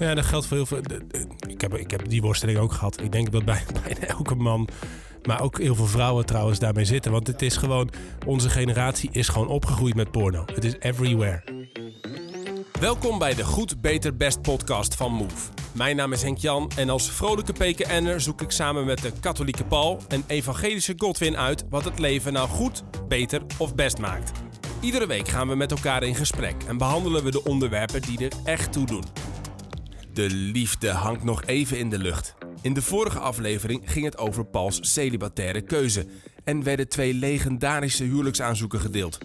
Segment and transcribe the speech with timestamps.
[0.00, 0.80] Ja, dat geldt voor heel veel.
[1.48, 3.00] Ik heb, ik heb die worsteling ook gehad.
[3.00, 4.68] Ik denk dat bij, bijna elke man,
[5.22, 7.12] maar ook heel veel vrouwen trouwens, daarmee zitten.
[7.12, 7.90] Want het is gewoon,
[8.26, 10.44] onze generatie is gewoon opgegroeid met porno.
[10.54, 11.42] Het is everywhere.
[12.80, 15.50] Welkom bij de Goed, Beter, Best podcast van Move.
[15.72, 19.64] Mijn naam is Henk Jan en als vrolijke PKN'er zoek ik samen met de katholieke
[19.64, 24.32] Paul en evangelische Godwin uit wat het leven nou goed, beter of best maakt.
[24.80, 28.32] Iedere week gaan we met elkaar in gesprek en behandelen we de onderwerpen die er
[28.44, 29.04] echt toe doen.
[30.12, 32.34] De liefde hangt nog even in de lucht.
[32.62, 36.06] In de vorige aflevering ging het over Pauls celibataire keuze
[36.44, 39.18] en werden twee legendarische huwelijksaanzoeken gedeeld.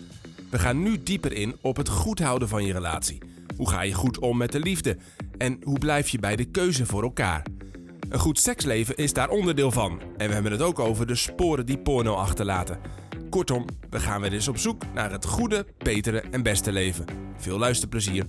[0.49, 3.17] We gaan nu dieper in op het goed houden van je relatie.
[3.57, 4.97] Hoe ga je goed om met de liefde?
[5.37, 7.45] En hoe blijf je bij de keuze voor elkaar?
[8.09, 10.01] Een goed seksleven is daar onderdeel van.
[10.17, 12.79] En we hebben het ook over de sporen die porno achterlaten.
[13.29, 17.05] Kortom, we gaan weer eens op zoek naar het goede, betere en beste leven.
[17.37, 18.25] Veel luisterplezier.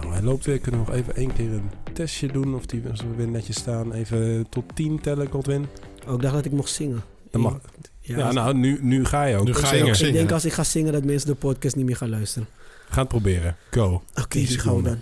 [0.00, 0.58] Nou, hij loopt weer.
[0.58, 3.56] Kunnen we nog even één keer een testje doen of die als we weer netjes
[3.56, 3.92] staan.
[3.92, 5.66] Even tot 10 tellen, Godwin.
[6.06, 7.02] Oh, ik dacht dat ik mocht zingen.
[7.30, 7.58] Dat mag.
[8.00, 9.44] Ja, Ja, nou, nu, nu ga je ook.
[9.46, 9.82] Nu ga je zingen.
[9.84, 10.12] ook ik zingen.
[10.14, 12.48] denk als ik ga zingen dat mensen de podcast niet meer gaan luisteren.
[12.88, 13.56] Ga het proberen.
[13.70, 14.02] Go.
[14.14, 14.98] Oké, 10 dus gaan we dan.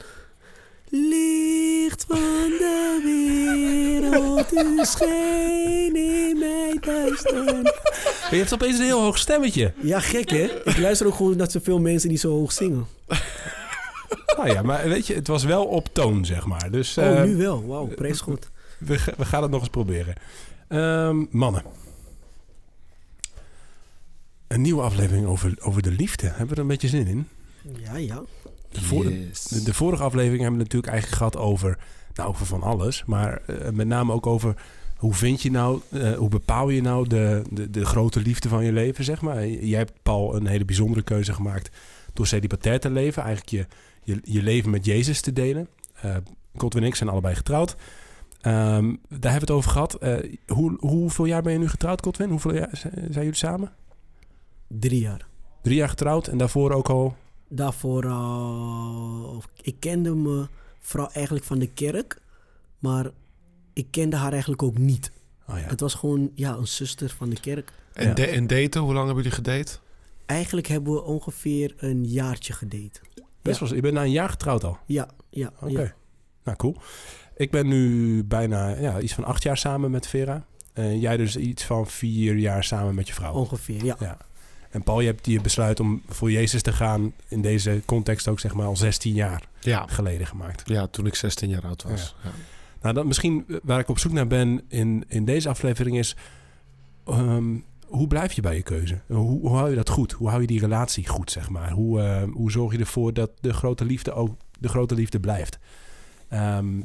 [0.88, 2.18] Licht van
[2.58, 7.44] de wereld, u scheen in mijn duister.
[8.30, 9.72] Je hebt opeens een heel hoog stemmetje.
[9.82, 10.48] Ja, gek hè?
[10.64, 12.86] Ik luister ook gewoon naar zoveel mensen die zo hoog zingen.
[14.36, 16.70] Nou ja, maar weet je, het was wel op toon, zeg maar.
[16.70, 17.66] Dus Oh, eh, nu wel.
[17.66, 18.50] Wauw, prijs goed.
[18.78, 20.14] we, ga- we gaan het nog eens proberen.
[20.68, 21.62] Ehm, mannen.
[24.48, 26.26] Een nieuwe aflevering over, over de liefde.
[26.26, 27.28] Hebben we er een beetje zin in?
[27.84, 28.22] Ja, ja.
[28.70, 31.78] De, voor- de, de vorige aflevering hebben we natuurlijk eigenlijk gehad over,
[32.14, 33.04] nou, over van alles.
[33.06, 34.54] Maar eh, met name ook over
[34.96, 38.64] hoe vind je nou, eh, hoe bepaal je nou de, de, de grote liefde van
[38.64, 39.46] je leven, zeg maar.
[39.46, 41.70] Jij hebt, Paul, een hele bijzondere keuze gemaakt
[42.12, 43.22] door celibatair te leven.
[43.22, 43.66] Eigenlijk je,
[44.02, 45.68] je, je leven met Jezus te delen.
[45.94, 46.16] Eh
[46.56, 47.76] Godwin en ik zijn allebei getrouwd.
[48.40, 49.94] Ehm, daar hebben we het over gehad.
[49.94, 52.28] Eh, hoe, hoeveel jaar ben je nu getrouwd, Godwin?
[52.30, 53.72] Hoeveel jaar zijn jullie samen?
[54.68, 55.26] Drie jaar.
[55.62, 57.16] Drie jaar getrouwd en daarvoor ook al...
[57.48, 60.48] Daarvoor, uh, ik kende mijn
[60.80, 62.20] vrouw eigenlijk van de kerk.
[62.78, 63.10] Maar
[63.72, 65.12] ik kende haar eigenlijk ook niet.
[65.48, 65.62] Oh ja.
[65.64, 67.72] Het was gewoon ja, een zuster van de kerk.
[67.92, 68.14] En, Ja.
[68.14, 69.78] de- en daten, hoe lang hebben jullie gedate?
[70.26, 73.00] Eigenlijk hebben we ongeveer een jaartje gedate.
[73.42, 74.78] Best wel, je bent na een jaar getrouwd al.
[74.86, 75.80] Ja, ja, Oké.
[75.82, 75.92] ja.
[76.44, 76.76] Nou, cool.
[77.36, 80.44] Ik ben nu bijna ja, iets van acht jaar samen met Vera.
[80.72, 83.32] En jij dus iets van vier jaar samen met je vrouw.
[83.32, 83.96] ongeveer, ja.
[84.00, 84.16] Ja.
[84.70, 88.40] En Paul, je hebt je besluit om voor Jezus te gaan in deze context ook
[88.40, 89.86] zeg maar al 16 jaar Ja.
[89.86, 90.68] geleden gemaakt.
[90.68, 92.14] Ja, toen ik 16 jaar oud was.
[92.24, 92.30] Ja.
[92.82, 96.16] Nou, dan misschien eh, waar ik op zoek naar ben in, in deze aflevering is...
[97.06, 97.54] ehm,
[97.92, 99.00] hoe blijf je bij je keuze?
[99.06, 100.12] Hoe, hoe hou je dat goed?
[100.12, 101.70] Hoe hou je die relatie goed, zeg maar?
[101.70, 105.58] Hoe, eh, hoe zorg je ervoor dat de grote liefde ook de grote liefde blijft?
[106.28, 106.82] Ehm,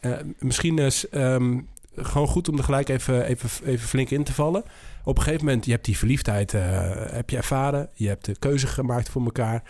[0.00, 1.60] eh, misschien is ehm,
[1.96, 4.64] gewoon goed om er gelijk even, even, even flink in te vallen.
[5.04, 6.62] Op een gegeven moment, je hebt die verliefdheid eh,
[7.10, 7.88] heb je ervaren.
[7.92, 9.62] Je hebt de keuze gemaakt voor elkaar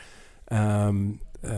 [0.45, 0.97] ehm,
[1.41, 1.53] eh,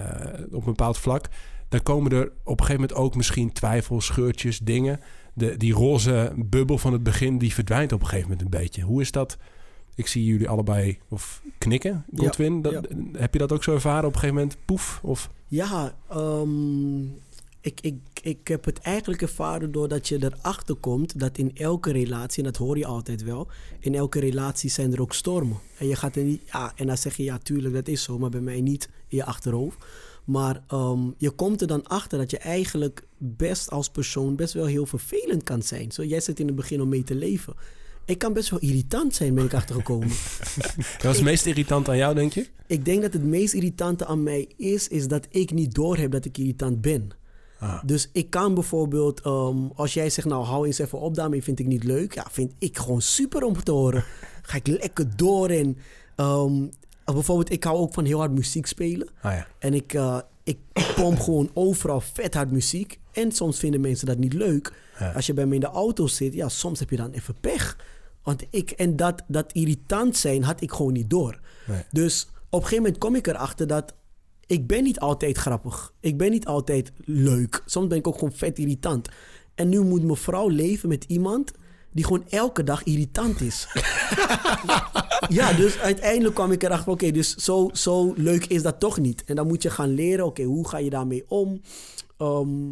[0.50, 1.28] op een bepaald vlak.
[1.68, 5.00] Dan komen er op een gegeven moment ook misschien twijfels, scheurtjes, dingen.
[5.34, 8.82] De, die roze bubbel van het begin, die verdwijnt op een gegeven moment een beetje.
[8.82, 9.38] Hoe is dat?
[9.94, 12.62] Ik zie jullie allebei of knikken, Ja, Godwin.
[12.62, 12.80] Dat, ja.
[13.12, 14.56] Heb je dat ook zo ervaren op een gegeven moment?
[14.64, 15.00] Poef?
[15.02, 17.02] Of, Ja, ehm,
[17.60, 22.44] ik, ik, ik heb het eigenlijk ervaren doordat je erachter komt dat in elke relatie,
[22.44, 25.58] en dat hoor je altijd wel, in elke relatie zijn er ook stormen.
[25.78, 28.18] En je gaat er niet, ja, en dan zeg je ja, tuurlijk, dat is zo,
[28.18, 29.84] maar bij mij niet in je achterhoofd.
[30.24, 34.66] Maar ehm, je komt er dan achter dat je eigenlijk best als persoon best wel
[34.66, 35.92] heel vervelend kan zijn.
[35.92, 37.54] Zo, jij zit in het begin om mee te leven.
[38.04, 40.08] Ik kan best wel irritant zijn, ben ik achtergekomen.
[41.02, 42.46] wat is het meest irritant aan jou, denk je?
[42.66, 46.24] Ik denk dat het meest irritante aan mij is, is dat ik niet doorheb dat
[46.24, 47.10] ik irritant ben.
[47.58, 47.82] Ah.
[47.84, 51.58] Dus ik kan bijvoorbeeld, ehm, als jij zegt, nou hou eens even op daarmee, vind
[51.58, 52.14] ik niet leuk.
[52.14, 54.04] Ja, vind ik gewoon super om te horen.
[54.42, 55.78] Ga ik lekker door en
[56.16, 56.66] ehm,
[57.04, 59.08] bijvoorbeeld, ik hou ook van heel hard muziek spelen.
[59.20, 59.46] Ah ja.
[59.58, 60.58] En ik, eh, ik
[60.94, 62.98] pomp gewoon overal vet hard muziek.
[63.12, 64.72] En soms vinden mensen dat niet leuk.
[64.98, 65.12] Ja.
[65.12, 67.76] Als je bij me in de auto zit, ja, soms heb je dan even pech.
[68.22, 71.40] Want ik, en dat, dat irritant zijn had ik gewoon niet door.
[71.66, 71.82] Nee.
[71.90, 73.94] Dus op een gegeven moment kom ik erachter dat
[74.46, 75.94] ik ben niet altijd grappig.
[76.00, 77.62] Ik ben niet altijd leuk.
[77.66, 79.08] Soms ben ik ook gewoon vet irritant.
[79.54, 81.52] En nu moet mijn vrouw leven met iemand
[81.92, 83.68] die gewoon elke dag irritant is.
[85.38, 89.24] ja, dus uiteindelijk kwam ik erachter, oké, dus zo, zo leuk is dat toch niet.
[89.24, 91.60] En dan moet je gaan leren, oké, hoe ga je daarmee om?
[92.16, 92.70] Ehm,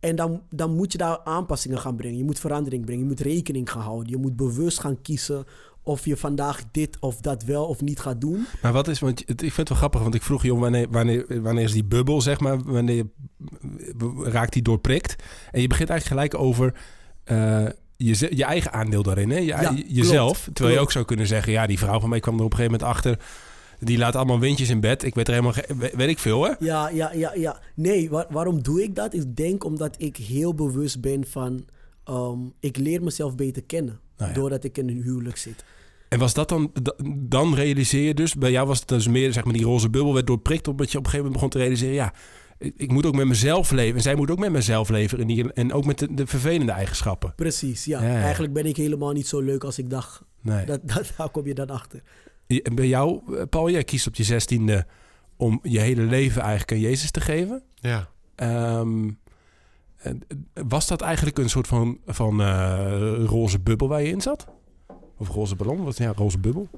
[0.00, 2.18] en dan, dan moet je daar aanpassingen gaan brengen.
[2.18, 3.02] Je moet verandering brengen.
[3.02, 4.08] Je moet rekening gaan houden.
[4.08, 5.44] Je moet bewust gaan kiezen
[5.82, 8.46] of je vandaag dit of dat wel of niet gaat doen.
[8.62, 10.86] Maar wat is, want ik vind het wel grappig, want ik vroeg je om wanneer,
[10.90, 13.04] wanneer, wanneer is die bubbel, zeg maar, wanneer
[14.22, 15.22] raakt die doorprikt?
[15.50, 16.74] En je begint eigenlijk gelijk over
[17.24, 17.66] eh,
[18.04, 19.38] je, je eigen aandeel daarin, hè?
[19.38, 20.42] Je, Ja, je- jezelf.
[20.42, 22.50] klopt, terwijl je ook zou kunnen zeggen, ja, die vrouw van mij kwam er op
[22.52, 23.18] een gegeven moment achter,
[23.80, 25.02] die laat allemaal windjes in bed.
[25.04, 25.54] Ik weet er helemaal,
[25.92, 26.52] weet ik veel, hè?
[26.58, 27.60] Ja, ja, ja, ja.
[27.74, 29.14] Nee, wa- waarom doe ik dat?
[29.14, 31.64] Ik denk omdat ik heel bewust ben van...
[32.04, 34.00] ehm, ik leer mezelf beter kennen.
[34.16, 34.36] Nou ja.
[34.36, 35.64] Doordat ik in een huwelijk zit.
[36.08, 39.32] En was dat dan, da- dan realiseer je dus, bij jou was het dus meer,
[39.32, 41.58] zeg maar, die roze bubbel werd doorprikt, omdat je op een gegeven moment begon te
[41.58, 42.12] realiseren, ja,
[42.58, 43.96] ik, moet ook met mezelf leven.
[43.96, 45.18] En zij moet ook met mezelf leven.
[45.18, 47.32] En, die, en ook met de, de vervelende eigenschappen.
[47.36, 48.00] Precies, ja.
[48.00, 50.22] Eigenlijk ben ik helemaal niet zo leuk als ik dacht.
[50.40, 50.66] Nee.
[50.66, 52.02] Dat, dat, daar kom je dan achter.
[52.46, 54.86] En bij jou, eh, Paul, jij kiest op je zestiende
[55.36, 57.62] om je hele leven eigenlijk aan Jezus te geven.
[57.74, 58.08] Ja.
[58.34, 59.10] Ehm,
[59.96, 64.20] en, eh, was dat eigenlijk een soort van, van eh, roze bubbel waar je in
[64.20, 64.46] zat?
[65.18, 65.84] Of roze ballon?
[65.84, 66.68] Wat, ja, roze bubbel.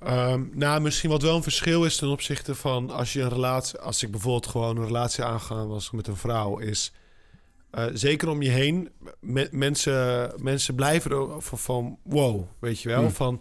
[0.00, 3.78] Ehm, nou, misschien wat wel een verschil is ten opzichte van als je een relatie,
[3.78, 6.92] als ik bijvoorbeeld gewoon een relatie aangaan was met een vrouw, is
[7.70, 8.90] eh, zeker om je heen,
[9.20, 13.00] me- mensen, mensen blijven er van, van wow, weet je wel.
[13.00, 13.10] Hmm.
[13.10, 13.40] Van,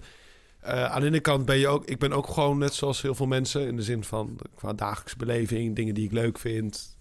[0.59, 3.15] eh, aan de ene kant ben je ook, ik ben ook gewoon net zoals heel
[3.15, 6.95] veel mensen in de zin van qua dagelijkse beleving, dingen die ik leuk vind.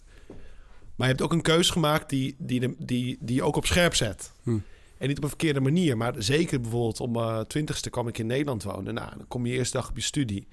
[0.96, 3.66] Maar je hebt ook een keus gemaakt die, die, de- die, die je ook op
[3.66, 4.32] scherp zet.
[4.42, 4.62] Hmm.
[4.98, 8.26] En niet op een verkeerde manier, maar zeker bijvoorbeeld om mijn twintigste kwam ik in
[8.26, 8.94] Nederland wonen.
[8.94, 10.46] Nou, dan kom je eerste dag op je studie.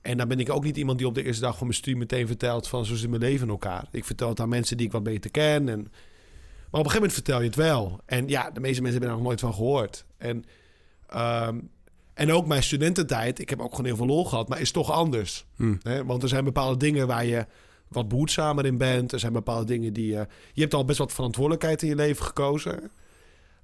[0.00, 1.98] En dan ben ik ook niet iemand die op de eerste dag van mijn studie
[1.98, 3.88] meteen vertelt van zo zit mijn leven in elkaar.
[3.90, 5.68] Ik vertel het aan mensen die ik wat beter ken.
[5.68, 5.92] En...
[6.70, 8.00] Maar op een gegeven moment vertel je het wel.
[8.06, 10.04] En ja, de meeste mensen hebben er nog nooit van gehoord.
[10.16, 10.44] En,
[11.06, 11.58] ehm,
[12.14, 14.90] en ook mijn studententijd, ik heb ook gewoon heel veel lol gehad, maar is toch
[14.90, 15.46] anders.
[15.56, 15.76] Hm.
[15.82, 16.04] Hè?
[16.04, 17.46] Want er zijn bepaalde dingen waar je
[17.88, 19.12] wat behoedzamer in bent.
[19.12, 20.26] Er zijn bepaalde dingen die je...
[20.52, 22.90] Je hebt al best wat verantwoordelijkheid in je leven gekozen.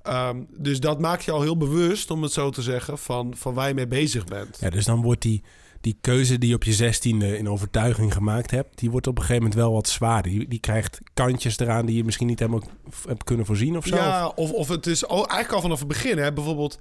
[0.07, 3.55] Ehm, dus dat maakt je al heel bewust, om het zo te zeggen, van, van
[3.55, 4.59] waar je mee bezig bent.
[4.61, 5.43] Ja, dus dan wordt die,
[5.81, 9.21] die keuze die je op je zestiende in overtuiging gemaakt hebt, die wordt op een
[9.21, 10.33] gegeven moment wel wat zwaarder.
[10.33, 12.63] Die, die krijgt kantjes eraan die je misschien niet helemaal
[13.09, 13.97] hebt kunnen voorzien of zo.
[13.97, 16.19] Ja, of, of het is eigenlijk al vanaf het begin.
[16.19, 16.33] Hè?
[16.33, 16.79] Bijvoorbeeld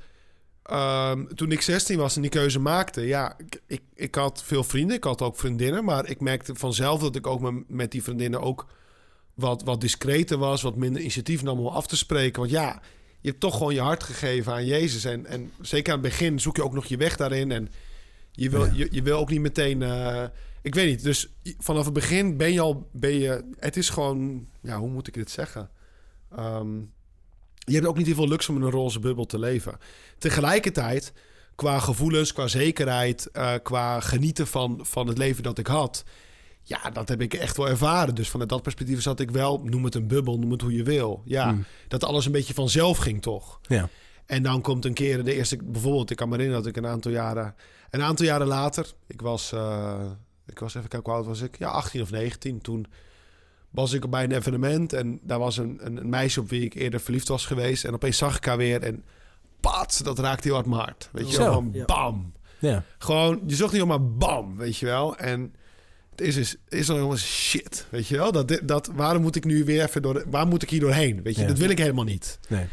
[0.63, 3.01] ehm, toen ik 16 was en die keuze maakte.
[3.01, 4.98] Ja, ik, ik, ik had veel vrienden.
[4.98, 5.86] Ik had ook vriendinnen.
[5.86, 8.66] Maar ik merkte vanzelf dat ik ook met, met die vriendinnen ook
[9.33, 10.62] wat, wat discreter was.
[10.62, 12.39] Wat minder initiatief nam om af te spreken.
[12.39, 12.81] Want ja,
[13.25, 15.04] je hebt toch gewoon je hart gegeven aan Jezus.
[15.06, 17.51] En, en zeker aan het begin zoek je ook nog je weg daarin.
[17.51, 17.69] En
[18.31, 18.72] je wil, Ja.
[18.74, 19.81] je, je wil ook niet meteen...
[19.81, 20.24] eh,
[20.62, 21.04] ik weet niet.
[21.04, 22.89] Dus vanaf het begin ben je al...
[22.92, 24.48] Ben je, het is gewoon...
[24.62, 25.69] Ja, hoe moet ik dit zeggen?
[26.36, 26.77] Ehm,
[27.60, 29.77] je hebt ook niet heel veel luxe om in een roze bubbel te leven.
[30.18, 31.13] Tegelijkertijd,
[31.56, 36.04] qua gevoelens, qua zekerheid, eh, qua genieten van, van het leven dat ik had.
[36.68, 38.16] Ja, dat heb ik echt wel ervaren.
[38.16, 40.84] Dus vanuit dat perspectief zat ik wel, noem het een bubbel, noem het hoe je
[40.84, 41.22] wil.
[41.26, 41.60] Ja, Hm.
[41.88, 43.60] dat alles een beetje vanzelf ging toch.
[43.62, 43.90] Ja.
[44.26, 46.90] En dan komt een keer de eerste, bijvoorbeeld, ik kan me herinneren dat ik een
[46.90, 47.56] aantal jaren,
[47.90, 50.02] een aantal jaren later, ik was, eh,
[50.46, 52.62] ik was even kijken hoe oud was ik, ja, 18 of 19.
[52.62, 52.86] Toen
[53.70, 56.74] was ik bij een evenement en daar was een, een, een meisje op wie ik
[56.74, 57.86] eerder verliefd was geweest.
[57.86, 59.04] En opeens zag ik haar weer en
[59.60, 61.10] pat, dat raakte heel hard mijn hart.
[61.12, 62.34] Weet je wel, gewoon bam.
[62.60, 62.84] Ja.
[62.98, 65.18] Gewoon, je zocht niet om maar bam, weet je wel.
[65.18, 65.54] En
[66.22, 68.32] is, is, is dan helemaal shit, weet je wel.
[68.32, 71.22] Dat, dat, waarom moet ik nu weer even door, de- waar moet ik hier doorheen?
[71.24, 71.48] Weet je, Ja.
[71.48, 72.40] dat wil ik helemaal niet.
[72.50, 72.66] Nee.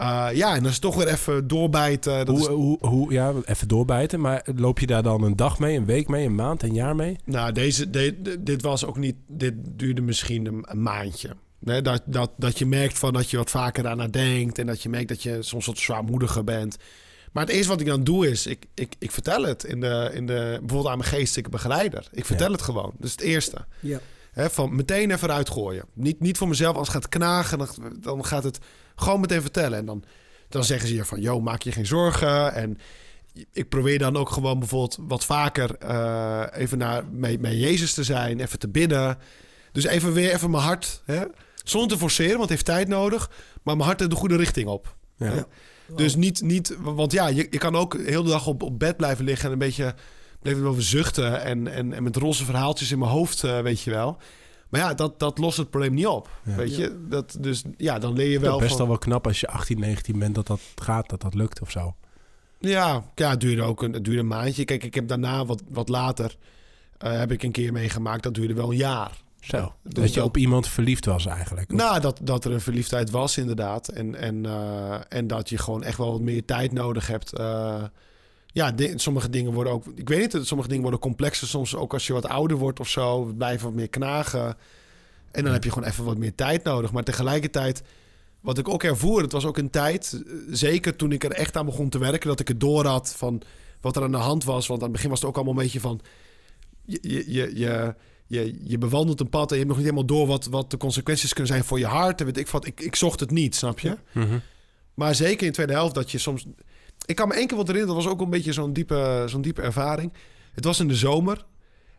[0.00, 2.26] Uh, ja, en dan is toch weer even doorbijten.
[2.26, 4.20] Dat Hoe, is, hoe, hoe, ja, even doorbijten.
[4.20, 6.96] Maar loop je daar dan een dag mee, een week mee, een maand, een jaar
[6.96, 7.16] mee?
[7.24, 9.14] nou, deze, de- de- dit was ook niet...
[9.28, 11.36] Dit duurde misschien een, een maandje.
[11.58, 14.58] Nee, dat, dat, dat je merkt van dat je wat vaker daarna denkt...
[14.58, 16.76] en dat je merkt dat je soms wat zwaarmoediger bent.
[17.32, 18.46] Maar het eerste wat ik dan doe is...
[18.46, 22.08] ik, ik, ik vertel het in de, in de, bijvoorbeeld aan mijn geestelijke begeleider.
[22.12, 22.52] Ik vertel Ja.
[22.52, 22.92] het gewoon.
[22.96, 23.64] Dat is het eerste.
[23.80, 24.00] Ja.
[24.32, 25.84] Hè, van meteen even eruit gooien.
[25.94, 27.68] Niet, niet voor mezelf, als het gaat knagen, dan,
[28.00, 28.58] dan gaat het
[28.96, 29.78] gewoon meteen vertellen.
[29.78, 30.04] En dan,
[30.48, 32.54] dan zeggen ze je van, yo, maak je geen zorgen.
[32.54, 32.78] En
[33.52, 38.04] ik probeer dan ook gewoon bijvoorbeeld wat vaker eh, even naar met, met Jezus te
[38.04, 39.18] zijn, even te bidden.
[39.72, 41.22] Dus even weer even mijn hart, hè,
[41.64, 43.30] zonder te forceren, want het heeft tijd nodig,
[43.62, 44.96] maar mijn hart de goede richting op.
[45.16, 45.46] Ja.
[45.96, 48.96] Dus niet, niet, want ja, je, je kan ook heel de dag op, op bed
[48.96, 49.94] blijven liggen en een beetje
[50.42, 53.90] blijven over zuchten en, en, en met roze verhaaltjes in mijn hoofd, eh, weet je
[53.90, 54.16] wel.
[54.68, 56.54] Maar ja, dat, dat lost het probleem niet op, Ja.
[56.54, 57.06] weet je.
[57.08, 58.80] Dat, dus ja, dan leer je Wel wel best van...
[58.80, 61.70] al wel knap als je 18, 19 bent dat dat gaat, dat dat lukt of
[61.70, 61.94] zo.
[62.58, 64.64] Ja, ja het duurde ook een, het duurde een maandje.
[64.64, 66.36] Kijk, ik heb daarna wat, wat later
[66.98, 68.22] eh, heb ik een keer meegemaakt.
[68.22, 69.22] Dat duurde wel een jaar.
[69.40, 69.74] Zo.
[69.82, 71.72] Dus dat je op iemand verliefd was eigenlijk.
[71.72, 73.88] Nou, dat, dat er een verliefdheid was inderdaad.
[73.88, 77.32] En, en, eh, en dat je gewoon echt wel wat meer tijd nodig hebt.
[77.32, 77.82] Eh,
[78.46, 79.84] ja, sommige dingen worden ook...
[79.94, 81.48] Ik weet niet, sommige dingen worden complexer.
[81.48, 83.24] Soms ook als je wat ouder wordt of zo.
[83.24, 84.56] Blijven wat meer knagen.
[85.30, 86.92] En dan heb je gewoon even wat meer tijd nodig.
[86.92, 87.82] Maar tegelijkertijd
[88.40, 91.56] wat ik ook ervoer, het was ook een tijd, eh, zeker toen ik er echt
[91.56, 93.42] aan begon te werken, dat ik het door had van
[93.80, 94.66] wat er aan de hand was.
[94.66, 96.00] Want aan het begin was het ook allemaal een beetje van,
[96.84, 97.94] je, je, je,
[98.30, 100.76] je, je, bewandelt een pad en je hebt nog niet helemaal door wat, wat de
[100.76, 102.20] consequenties kunnen zijn voor je hart.
[102.20, 103.96] En weet ik, wat, ik, ik zocht het niet, snap je?
[104.12, 104.38] Mhm.
[104.94, 106.46] Maar zeker in de tweede helft dat je soms...
[107.06, 109.42] Ik kan me één keer wat herinneren, dat was ook een beetje zo'n diepe, zo'n
[109.42, 110.12] diepe ervaring.
[110.52, 111.44] Het was in de zomer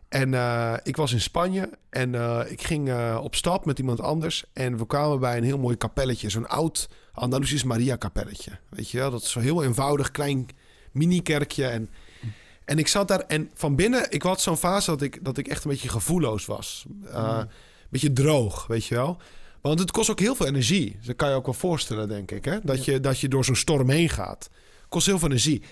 [0.08, 4.00] en eh, ik was in Spanje en eh, ik ging eh, op stap met iemand
[4.00, 4.44] anders.
[4.52, 8.50] En we kwamen bij een heel mooi kapelletje, zo'n oud Andalusisch Maria kapelletje.
[8.68, 10.48] Weet je wel, dat is zo heel eenvoudig, klein
[10.92, 11.66] mini-kerkje.
[11.66, 11.90] En,
[12.64, 15.48] en ik zat daar en van binnen, ik had zo'n fase dat ik, dat ik
[15.48, 16.84] echt een beetje gevoelloos was.
[17.04, 17.48] Een
[17.90, 19.20] beetje droog, weet je wel.
[19.60, 20.96] Want het kost ook heel veel energie.
[20.96, 22.44] Dus dat kan je ook wel voorstellen, denk ik.
[22.44, 22.58] Hè?
[22.62, 24.50] Dat, je, dat je door zo'n storm heen gaat.
[24.88, 25.62] kost heel veel energie.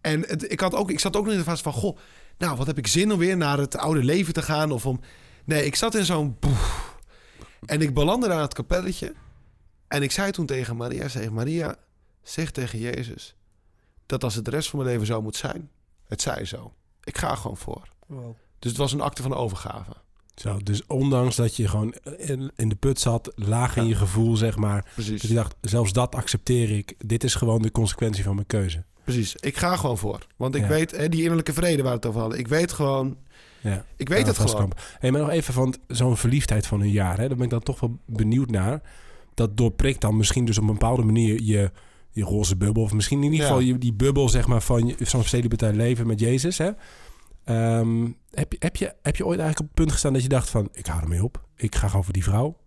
[0.00, 1.72] En het, ik, had ook, ik zat ook nog in de fase van...
[1.72, 1.98] Goh,
[2.38, 4.70] nou, wat heb ik zin om weer naar het oude leven te gaan?
[4.70, 5.00] Of om...
[5.44, 6.38] Nee, ik zat in zo'n...
[7.66, 9.14] En ik belandde daar aan het kapelletje.
[9.88, 11.08] En ik zei toen tegen Maria...
[11.08, 11.76] Zeg, Maria,
[12.22, 13.34] zeg tegen Jezus...
[14.06, 15.70] dat als het de rest van mijn leven zo moet zijn...
[16.12, 16.72] het zij zo.
[17.04, 17.88] Ik ga gewoon voor.
[18.06, 18.36] Wow.
[18.58, 19.90] Dus het was een acte van overgave.
[20.34, 23.88] Zo, dus ondanks dat je gewoon in, in de put zat, laag in Ja.
[23.88, 24.90] je gevoel, zeg maar.
[24.94, 25.20] Precies.
[25.20, 26.94] Dat je dacht, zelfs dat accepteer ik.
[27.06, 28.84] Dit is gewoon de consequentie van mijn keuze.
[29.04, 29.36] Precies.
[29.36, 30.26] Ik ga gewoon voor.
[30.36, 30.68] Want ik Ja.
[30.68, 30.90] weet...
[30.90, 32.38] Hè, die innerlijke vrede waar we het over hadden.
[32.38, 33.16] Ik weet gewoon...
[33.60, 33.84] Ja.
[33.96, 34.56] Ik weet het gewoon.
[34.56, 34.80] kamp.
[34.98, 37.18] Hey, maar nog even van zo'n verliefdheid van een jaar.
[37.18, 37.26] Hè?
[37.28, 38.82] Daar ben ik dan toch wel benieuwd naar.
[39.34, 41.70] Dat doorprikt dan misschien dus op een bepaalde manier je,
[42.12, 42.82] je roze bubbel.
[42.82, 46.58] Of misschien in ieder geval die bubbel zeg maar, van zo'n celibatair leven met Jezus.
[46.58, 46.70] Hè?
[47.44, 50.28] Ehm, heb, je, heb, je, heb je ooit eigenlijk op het punt gestaan dat je
[50.28, 50.68] dacht van...
[50.72, 51.44] ik hou ermee op.
[51.56, 52.60] Ik ga gewoon voor die vrouw.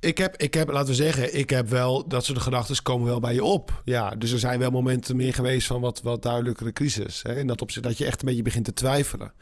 [0.00, 3.20] Ik heb, ik heb, laten we zeggen, ik heb wel dat soort gedachten komen wel
[3.20, 3.82] bij je op.
[3.84, 7.22] Ja, dus er zijn wel momenten meer geweest van wat, wat duidelijkere crisis.
[7.22, 7.38] Hè?
[7.38, 9.32] In dat opzicht dat je echt een beetje begint te twijfelen.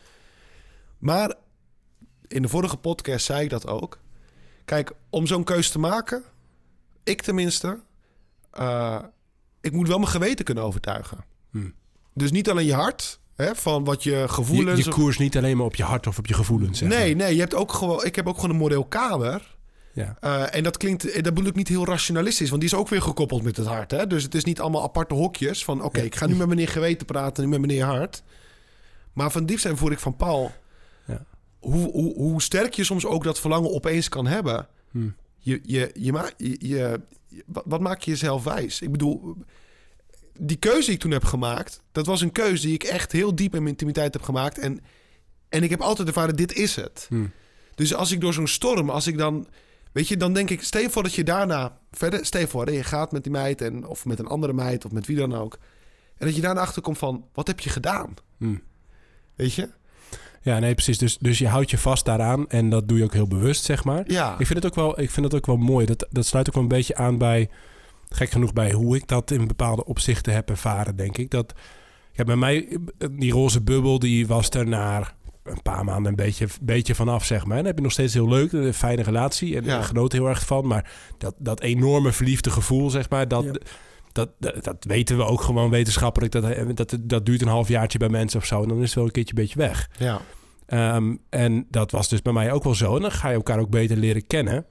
[0.98, 1.34] Maar
[2.28, 3.98] in de vorige podcast zei ik dat ook.
[4.64, 6.22] Kijk, om zo'n keus te maken,
[7.04, 7.80] ik tenminste,
[8.50, 9.02] eh,
[9.60, 11.24] ik moet wel mijn geweten kunnen overtuigen.
[11.50, 11.74] Hmm.
[12.14, 14.84] Dus niet alleen je hart, hè, van wat je Je, gevoelens...
[14.84, 16.78] je of- koers niet alleen maar op je hart of op je gevoelens.
[16.78, 17.24] Zeg nee, maar.
[17.26, 19.54] nee, je hebt ook gewoon, ik heb ook gewoon een moreel kader.
[19.92, 20.16] Ja.
[20.20, 23.02] Eh, en dat klinkt, dat bedoel ik niet heel rationalistisch, want die is ook weer
[23.02, 23.90] gekoppeld met het hart.
[23.90, 24.06] Hè?
[24.06, 26.04] Dus het is niet allemaal aparte hokjes van: oké, Ja.
[26.04, 28.22] ik ga nu met meneer geweten praten, nu met meneer hart.
[29.12, 30.52] Maar van diep zijn voel ik van Paul,
[31.06, 31.24] Ja.
[31.58, 34.66] hoe, hoe, hoe sterk je soms ook dat verlangen opeens kan hebben.
[34.90, 35.08] Hm.
[35.46, 37.00] Je, je, je, ma- je, je-
[37.46, 38.80] wat, maak je jezelf wijs?
[38.80, 39.36] Ik bedoel,
[40.38, 43.34] die keuze die ik toen heb gemaakt, dat was een keuze die ik echt heel
[43.34, 44.58] diep in mijn intimiteit heb gemaakt.
[44.58, 44.80] En,
[45.48, 47.06] en ik heb altijd ervaren: dit is het.
[47.08, 47.26] Hm.
[47.74, 49.46] Dus als ik door zo'n storm, als ik dan...
[49.92, 50.62] Weet je, dan denk ik...
[50.62, 51.78] Stel voor dat je daarna...
[51.90, 53.60] Verder, stel voor, je gaat met die meid...
[53.60, 55.58] En, of met een andere meid, of met wie dan ook.
[56.16, 57.26] En dat je daarna achterkomt van...
[57.32, 58.14] Wat heb je gedaan?
[58.38, 58.56] Hm.
[59.34, 59.68] Weet je?
[60.46, 60.98] Ja, nee, precies.
[60.98, 63.84] Dus, dus je houdt je vast daaraan en dat doe je ook heel bewust, zeg
[63.84, 64.02] maar.
[64.06, 64.38] Ja.
[64.38, 65.86] Ik vind het ook wel, ik vind het ook wel mooi.
[65.86, 67.48] Dat, dat sluit ook wel een beetje aan bij,
[68.08, 71.30] gek genoeg, bij hoe ik dat in bepaalde opzichten heb ervaren, denk ik.
[71.30, 71.52] Dat,
[72.12, 72.78] ja, bij mij,
[73.10, 75.12] die roze bubbel, die was er na
[75.44, 77.50] een paar maanden een beetje, beetje vanaf, zeg maar.
[77.50, 79.56] En dan heb je nog steeds heel leuk, een fijne relatie.
[79.56, 79.82] En Ja.
[79.82, 80.66] genoot heel erg van.
[80.66, 83.44] Maar dat, dat enorme verliefde gevoel, zeg maar, dat...
[83.44, 83.52] Ja.
[84.16, 86.32] Dat, dat, dat weten we ook gewoon wetenschappelijk.
[86.32, 88.62] Dat, dat, dat duurt een halfjaartje bij mensen of zo.
[88.62, 89.90] En dan is het wel een keertje een beetje weg.
[89.98, 90.20] Ja.
[90.66, 92.96] Ehm, en dat was dus bij mij ook wel zo.
[92.96, 94.66] En dan ga je elkaar ook beter leren kennen.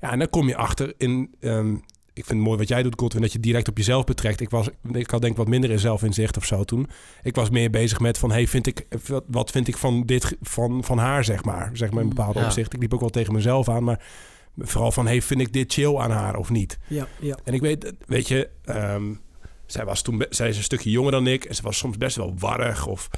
[0.00, 1.34] Ja, en dan kom je achter in...
[1.40, 1.74] ehm,
[2.12, 4.40] ik vind het mooi wat jij doet, Godwin, dat je direct op jezelf betrekt.
[4.40, 6.86] Ik, was, ik had denk ik wat minder in zelfinzicht of zo toen.
[7.22, 8.86] Ik was meer bezig met van, hey, vind ik,
[9.26, 11.70] wat, vind ik van, dit, van, van haar, zeg maar.
[11.72, 12.44] Zeg maar in bepaalde Ja.
[12.44, 12.74] opzichten.
[12.74, 14.00] Ik liep ook wel tegen mezelf aan, maar
[14.58, 16.78] vooral van, hey, vind ik dit chill aan haar of niet?
[16.88, 17.38] Ja, ja.
[17.44, 19.14] En ik weet, weet je, ehm,
[19.66, 21.44] zij was toen, zij is een stukje jonger dan ik.
[21.44, 23.10] En ze was soms best wel warrig of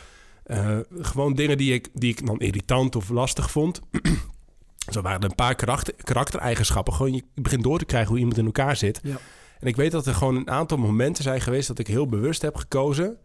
[0.44, 3.80] eh, gewoon dingen die ik, die ik dan irritant of lastig vond.
[4.92, 6.94] Zo waren er een paar karakter, karaktereigenschappen.
[6.94, 9.00] Gewoon je begint door te krijgen hoe iemand in elkaar zit.
[9.02, 9.16] Ja.
[9.60, 12.42] En ik weet dat er gewoon een aantal momenten zijn geweest dat ik heel bewust
[12.42, 13.18] heb gekozen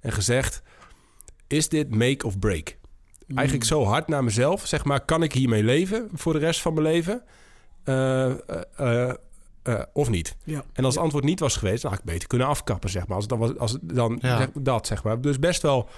[0.00, 0.62] en gezegd:
[1.46, 2.76] is dit make of break?
[3.26, 3.36] Mm.
[3.36, 6.74] Eigenlijk zo hard naar mezelf, zeg maar, kan ik hiermee leven voor de rest van
[6.74, 7.22] mijn leven?
[7.84, 8.30] Eh,
[8.78, 9.14] eh,
[9.62, 10.36] eh, of niet?
[10.44, 10.64] Ja.
[10.72, 10.98] En als Ja.
[10.98, 13.14] het antwoord niet was geweest, dan had ik beter kunnen afkappen, zeg maar.
[13.16, 14.36] Als het dan, was, als het dan Ja.
[14.36, 15.20] zeg- dat, zeg maar.
[15.20, 15.88] Dus best wel...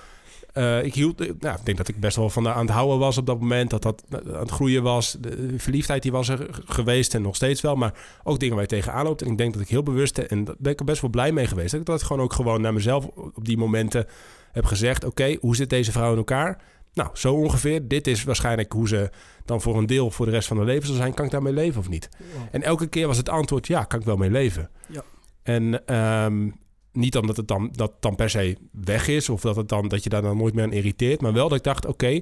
[0.53, 2.99] eh, ik, hield, nou, ik denk dat ik best wel van de, aan het houden
[2.99, 3.71] was op dat moment.
[3.71, 5.17] Dat dat aan het groeien was.
[5.21, 7.75] De verliefdheid die was er geweest en nog steeds wel.
[7.77, 9.23] Maar ook dingen waar je tegenaan loopt.
[9.23, 10.19] En ik denk dat ik heel bewust...
[10.19, 11.71] En daar ben ik er best wel blij mee geweest.
[11.71, 14.07] Dat ik dat gewoon ook gewoon naar mezelf op die momenten
[14.53, 15.05] heb gezegd.
[15.05, 16.63] Oké, hoe zit deze vrouw in elkaar?
[16.97, 17.89] Nou, zo ongeveer.
[17.89, 19.11] Dit is waarschijnlijk hoe ze
[19.45, 21.15] dan voor een deel voor de rest van haar leven zal zijn.
[21.15, 22.09] Kan ik daarmee leven of niet?
[22.51, 24.71] En elke keer was het antwoord, ja, kan ik wel mee leven.
[24.89, 25.03] Ja.
[25.43, 26.51] En ehm,
[26.93, 29.29] niet omdat het dan, dat dan per se weg is...
[29.29, 31.21] of dat, het dan, dat je daar dan nooit meer aan irriteert...
[31.21, 32.21] maar wel dat ik dacht, oké,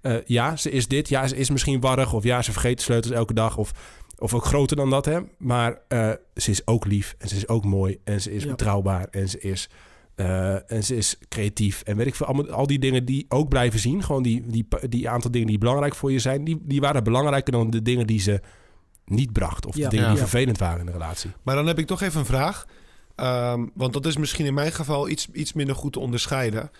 [0.00, 1.08] eh, ja, ze is dit.
[1.08, 2.12] Ja, ze is misschien warrig.
[2.12, 3.56] Of ja, ze vergeet de sleutels elke dag.
[3.56, 3.72] Of
[4.18, 5.20] Of ook groter dan dat, hè.
[5.38, 8.48] Maar eh, ze is ook lief en ze is ook mooi en ze is Ja.
[8.50, 9.68] betrouwbaar en ze is,
[10.14, 11.82] eh, en ze is creatief.
[11.82, 14.02] En weet ik veel, allemaal, al die dingen die ook blijven zien.
[14.02, 17.52] Gewoon die, die, die aantal dingen die belangrijk voor je zijn, die, die waren belangrijker
[17.52, 18.40] dan de dingen die ze
[19.04, 19.66] niet bracht.
[19.66, 19.82] Of Ja.
[19.84, 20.10] de dingen Ja.
[20.10, 21.30] die vervelend waren in de relatie.
[21.42, 22.66] Maar dan heb ik toch even een vraag.
[23.14, 26.70] Ehm, want dat is misschien in mijn geval iets, iets minder goed te onderscheiden.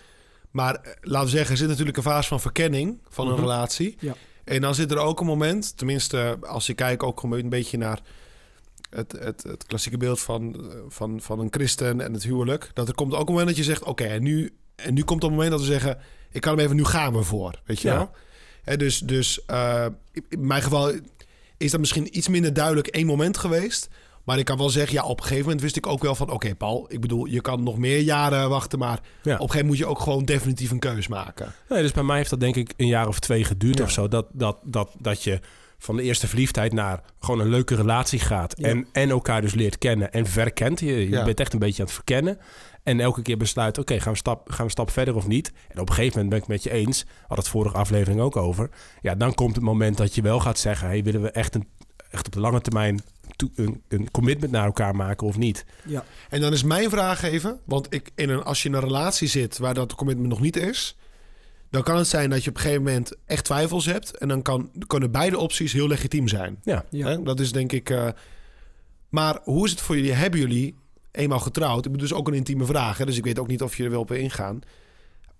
[0.50, 3.40] Maar eh, laten we zeggen, er zit natuurlijk een fase van verkenning van een Mhm.
[3.42, 3.96] relatie.
[3.98, 4.14] Ja.
[4.44, 7.78] En dan zit er ook een moment, tenminste als ik kijk ook gewoon een beetje
[7.78, 8.00] naar
[8.94, 12.70] het, het, het klassieke beeld van, van, van een christen en het huwelijk.
[12.74, 15.22] Dat er komt ook een moment dat je zegt, oké, en, nu, en nu komt
[15.22, 15.98] het moment dat we zeggen,
[16.30, 17.60] ik kan hem even, nu gaan we voor.
[17.64, 17.96] Weet je Ja.
[17.96, 18.10] wel?
[18.62, 19.86] Hè, dus dus eh,
[20.28, 20.92] in mijn geval
[21.56, 23.88] is dat misschien iets minder duidelijk één moment geweest.
[24.24, 26.30] Maar ik kan wel zeggen, ja, op een gegeven moment wist ik ook wel van...
[26.30, 28.78] oké, Paul, ik bedoel, je kan nog meer jaren wachten...
[28.78, 29.00] maar Ja.
[29.00, 31.52] op een gegeven moment moet je ook gewoon definitief een keus maken.
[31.68, 33.84] Nee, dus bij mij heeft dat denk ik een jaar of twee geduurd Ja.
[33.84, 34.08] of zo.
[34.08, 35.40] Dat, dat, dat, dat je
[35.84, 38.54] van de eerste verliefdheid naar gewoon een leuke relatie gaat.
[38.58, 38.68] Ja.
[38.68, 40.80] En, en elkaar dus leert kennen en verkent.
[40.80, 41.24] Je, je Ja.
[41.24, 42.38] bent echt een beetje aan het verkennen.
[42.82, 45.52] En elke keer besluit, oké, gaan, we stap, gaan we stap verder of niet?
[45.68, 47.04] En op een gegeven moment ben ik het met je eens.
[47.28, 48.70] Had het vorige aflevering ook over.
[49.00, 50.88] Ja, dan komt het moment dat je wel gaat zeggen...
[50.88, 51.68] Hey, willen we echt, een,
[52.10, 53.02] echt op de lange termijn
[53.54, 55.64] een, een commitment naar elkaar maken of niet?
[55.84, 57.60] Ja, En dan is mijn vraag even...
[57.64, 60.56] want ik, in een, als je in een relatie zit waar dat commitment nog niet
[60.56, 60.96] is...
[61.74, 64.18] dan kan het zijn dat je op een gegeven moment echt twijfels hebt...
[64.18, 66.60] en dan kan, kunnen beide opties heel legitiem zijn.
[66.62, 67.16] Ja?
[67.16, 67.90] Dat is denk ik...
[67.90, 68.08] eh,
[69.08, 70.12] maar hoe is het voor jullie?
[70.12, 70.74] Hebben jullie
[71.10, 71.84] eenmaal getrouwd?
[71.84, 72.98] Ik bedoel, dus ook een intieme vraag.
[72.98, 73.04] Hè?
[73.04, 74.60] Dus ik weet ook niet of je er wel op ingaan.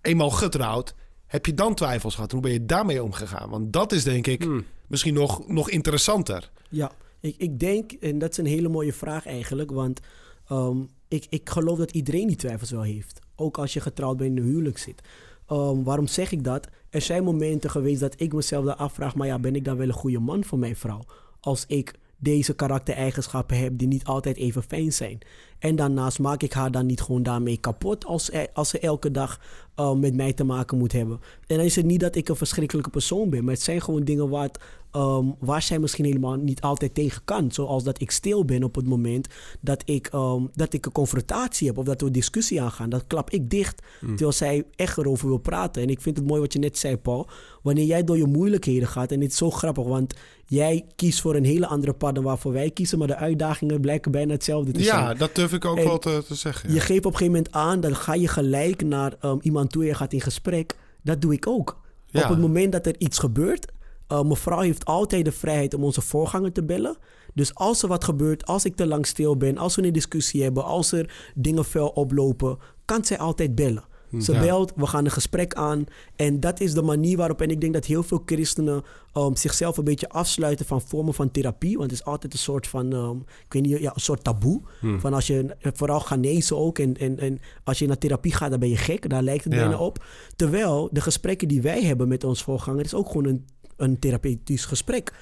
[0.01, 0.95] Eenmaal getrouwd,
[1.27, 2.31] heb je dan twijfels gehad?
[2.31, 3.49] Hoe ben je daarmee omgegaan?
[3.49, 4.65] Want dat is denk ik Hmm.
[4.87, 6.51] misschien nog, nog interessanter.
[6.69, 9.99] Ja, ik, ik denk, en dat is een hele mooie vraag eigenlijk, want
[10.47, 10.77] ehm,
[11.07, 13.19] ik, ik geloof dat iedereen die twijfels wel heeft.
[13.35, 15.01] Ook als je getrouwd bent in een huwelijk zit.
[15.47, 16.67] Ehm, waarom zeg ik dat?
[16.89, 19.87] Er zijn momenten geweest dat ik mezelf daar afvraag, maar ja, ben ik dan wel
[19.87, 21.05] een goede man voor mijn vrouw?
[21.39, 25.19] Als ik deze karaktereigenschappen heb die niet altijd even fijn zijn.
[25.65, 29.11] En daarnaast maak ik haar dan niet gewoon daarmee kapot als, er- als ze elke
[29.11, 29.39] dag
[29.75, 31.19] eh, met mij te maken moet hebben.
[31.47, 34.03] En dan is het niet dat ik een verschrikkelijke persoon ben, maar het zijn gewoon
[34.03, 34.59] dingen waar, het,
[34.91, 37.51] ehm, waar zij misschien helemaal niet altijd tegen kan.
[37.51, 39.27] Zoals dat ik stil ben op het moment
[39.61, 42.89] dat ik, ehm, dat ik een confrontatie heb of dat we een discussie aangaan.
[42.89, 45.81] Dat klap ik dicht terwijl zij echt erover wil praten.
[45.81, 47.27] En ik vind het mooi wat je net zei, Paul.
[47.61, 50.13] Wanneer jij door je moeilijkheden gaat, en het is zo grappig, want
[50.47, 54.11] jij kiest voor een hele andere pad dan waarvoor wij kiezen, maar de uitdagingen blijken
[54.11, 54.99] bijna hetzelfde te zijn.
[55.03, 56.73] Ja, dat durf ik ook En wel te, te zeggen.
[56.73, 59.85] Je geeft op een gegeven moment aan, dan ga je gelijk naar ehm, iemand toe,
[59.85, 60.75] je gaat in gesprek.
[61.01, 61.81] Dat doe ik ook.
[62.05, 62.23] Ja.
[62.23, 63.71] Op het moment dat er iets gebeurt,
[64.11, 66.97] uh, mevrouw heeft altijd de vrijheid om onze voorganger te bellen.
[67.33, 70.43] Dus als er wat gebeurt, als ik te lang stil ben, als we een discussie
[70.43, 73.83] hebben, als er dingen fel oplopen, kan zij altijd bellen.
[74.21, 74.39] Ze Ja.
[74.39, 75.85] belt, we gaan een gesprek aan.
[76.15, 79.77] En dat is de manier waarop, en ik denk dat heel veel christenen um, zichzelf
[79.77, 81.77] een beetje afsluiten van vormen van therapie.
[81.77, 84.61] Want het is altijd een soort van, um, ik weet niet, ja, een soort taboe.
[84.97, 88.59] Van als je, vooral Ghanese ook, en, en, en als je naar therapie gaat, dan
[88.59, 89.09] ben je gek.
[89.09, 89.59] Daar lijkt het Ja.
[89.59, 90.05] bijna op.
[90.35, 93.45] Terwijl de gesprekken die wij hebben met ons voorganger, is ook gewoon een,
[93.77, 95.13] een therapeutisch gesprek.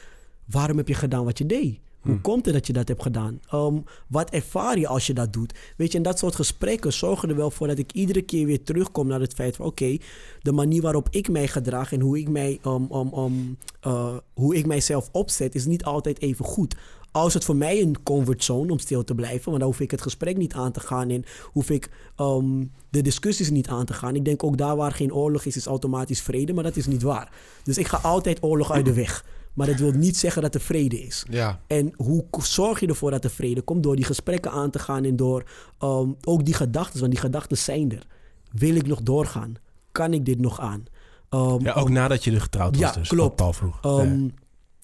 [0.46, 1.80] Waarom heb je gedaan wat je deed?
[2.04, 3.40] Hoe komt het dat je dat hebt gedaan?
[3.50, 5.54] Ehm, wat ervaar je als je dat doet?
[5.78, 8.64] Weet je, en dat soort gesprekken zorgen er wel voor dat ik iedere keer weer
[8.64, 9.66] terugkom naar het feit van...
[9.66, 9.98] oké,
[10.42, 14.66] de manier waarop ik mij gedraag en hoe ik, mij, um, um, uh, hoe ik
[14.66, 15.56] mijzelf opzet...
[15.56, 16.76] is niet altijd even goed.
[17.12, 19.46] Als het voor mij een comfortzone om stil te blijven...
[19.46, 21.10] want dan hoef ik het gesprek niet aan te gaan...
[21.10, 24.16] en hoef ik um, de discussies niet aan te gaan.
[24.16, 26.54] Ik denk ook daar waar geen oorlog is, is automatisch vrede...
[26.54, 27.32] maar dat is niet waar.
[27.64, 29.26] Dus ik ga altijd oorlog uit de weg...
[29.54, 31.26] Maar dat wil niet zeggen dat er vrede is.
[31.30, 31.60] Ja.
[31.68, 33.84] En hoe zorg je ervoor dat er vrede komt?
[33.84, 35.44] Door die gesprekken aan te gaan en door
[35.80, 38.08] um, ook die gedachten, want die gedachten zijn er.
[38.52, 39.54] Wil ik nog doorgaan?
[39.92, 40.84] Kan ik dit nog aan?
[41.30, 43.08] Um, Ja, ook nadat je er getrouwd was Ja, dus.
[43.10, 43.36] klopt.
[43.36, 43.80] Paul vroeg.
[43.86, 44.34] um,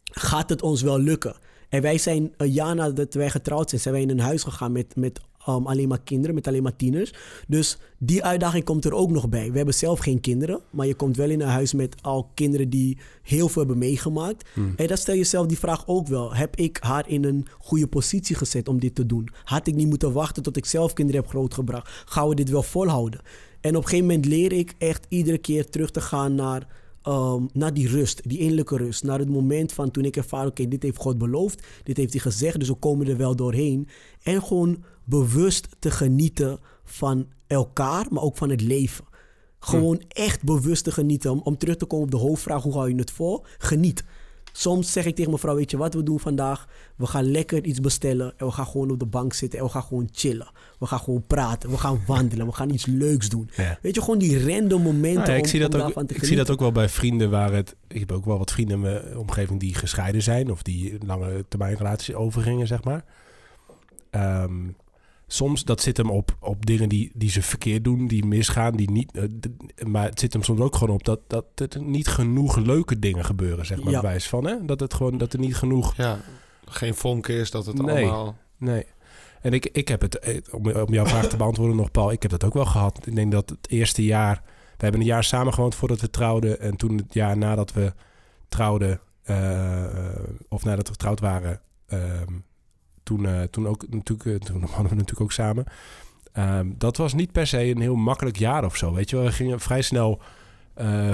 [0.03, 1.36] Gaat het ons wel lukken?
[1.69, 4.71] En wij zijn een jaar nadat wij getrouwd zijn, zijn wij in een huis gegaan
[4.71, 5.19] met, met
[5.55, 7.13] um, alleen maar kinderen, met alleen maar tieners.
[7.47, 9.51] Dus die uitdaging komt er ook nog bij.
[9.51, 12.69] We hebben zelf geen kinderen, maar je komt wel in een huis met al kinderen
[12.69, 14.49] die heel veel hebben meegemaakt.
[14.75, 16.35] En dan stel je jezelf die vraag ook wel.
[16.35, 19.29] Heb ik haar in een goede positie gezet om dit te doen?
[19.43, 22.03] Had ik niet moeten wachten tot ik zelf kinderen heb grootgebracht?
[22.05, 23.21] Gaan we dit wel volhouden?
[23.62, 26.67] En op een gegeven moment leer ik echt iedere keer terug te gaan naar
[27.09, 29.03] um, naar die rust, die innerlijke rust.
[29.03, 32.21] Naar het moment van toen ik ervaar, oké, dit heeft God beloofd, dit heeft hij
[32.21, 33.87] gezegd, dus we komen er wel doorheen.
[34.21, 39.05] En gewoon bewust te genieten van elkaar, maar ook van het leven.
[39.59, 41.31] Gewoon echt bewust te genieten.
[41.31, 43.45] Om, om terug te komen op de hoofdvraag, hoe hou je het vol?
[43.57, 44.03] Geniet.
[44.51, 46.67] Soms zeg ik tegen mijn vrouw, weet je wat we doen vandaag?
[46.95, 49.71] We gaan lekker iets bestellen en we gaan gewoon op de bank zitten en we
[49.71, 50.51] gaan gewoon chillen.
[50.79, 53.49] We gaan gewoon praten, we gaan wandelen, we gaan iets leuks doen.
[53.55, 53.77] Ja.
[53.81, 56.15] Weet je, gewoon die random momenten Nou ja, ik om, zie, om dat ook, te
[56.15, 57.75] ik zie dat ook wel bij vrienden waar het...
[57.88, 60.51] Ik heb ook wel wat vrienden in mijn omgeving die gescheiden zijn...
[60.51, 63.05] of die lange termijn relaties overgingen, zeg maar.
[64.09, 64.67] Ehm,
[65.31, 68.91] soms, dat zit hem op, op dingen die, die ze verkeerd doen, die misgaan, die
[68.91, 69.11] niet...
[69.17, 69.23] eh,
[69.87, 73.25] maar het zit hem soms ook gewoon op dat, dat er niet genoeg leuke dingen
[73.25, 74.01] gebeuren, zeg maar, Ja.
[74.01, 74.45] bewijs van.
[74.47, 74.65] Hè?
[74.65, 75.95] Dat, het gewoon, dat er niet genoeg...
[75.95, 76.19] Ja,
[76.65, 78.05] geen vonk is, dat het Nee.
[78.05, 78.35] allemaal...
[78.57, 78.85] Nee.
[79.41, 82.21] En ik, ik heb het, eh, om, om jouw vraag te beantwoorden nog, Paul, ik
[82.21, 83.07] heb dat ook wel gehad.
[83.07, 84.41] Ik denk dat het eerste jaar,
[84.77, 86.59] we hebben een jaar samen gewoond voordat we trouwden.
[86.59, 87.93] En toen het jaar nadat we
[88.49, 89.85] trouwden, eh,
[90.49, 92.33] of nadat we getrouwd waren, ehm,
[93.03, 95.65] toen, eh, toen, ook, natuurlijk, eh, toen hadden we natuurlijk ook samen.
[96.33, 98.93] Ehm, dat was niet per se een heel makkelijk jaar of zo.
[98.93, 100.21] Weet je wel, we gingen vrij snel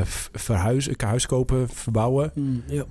[0.04, 2.84] v- verhuizen, een huis kopen, verbouwen Mm, ja.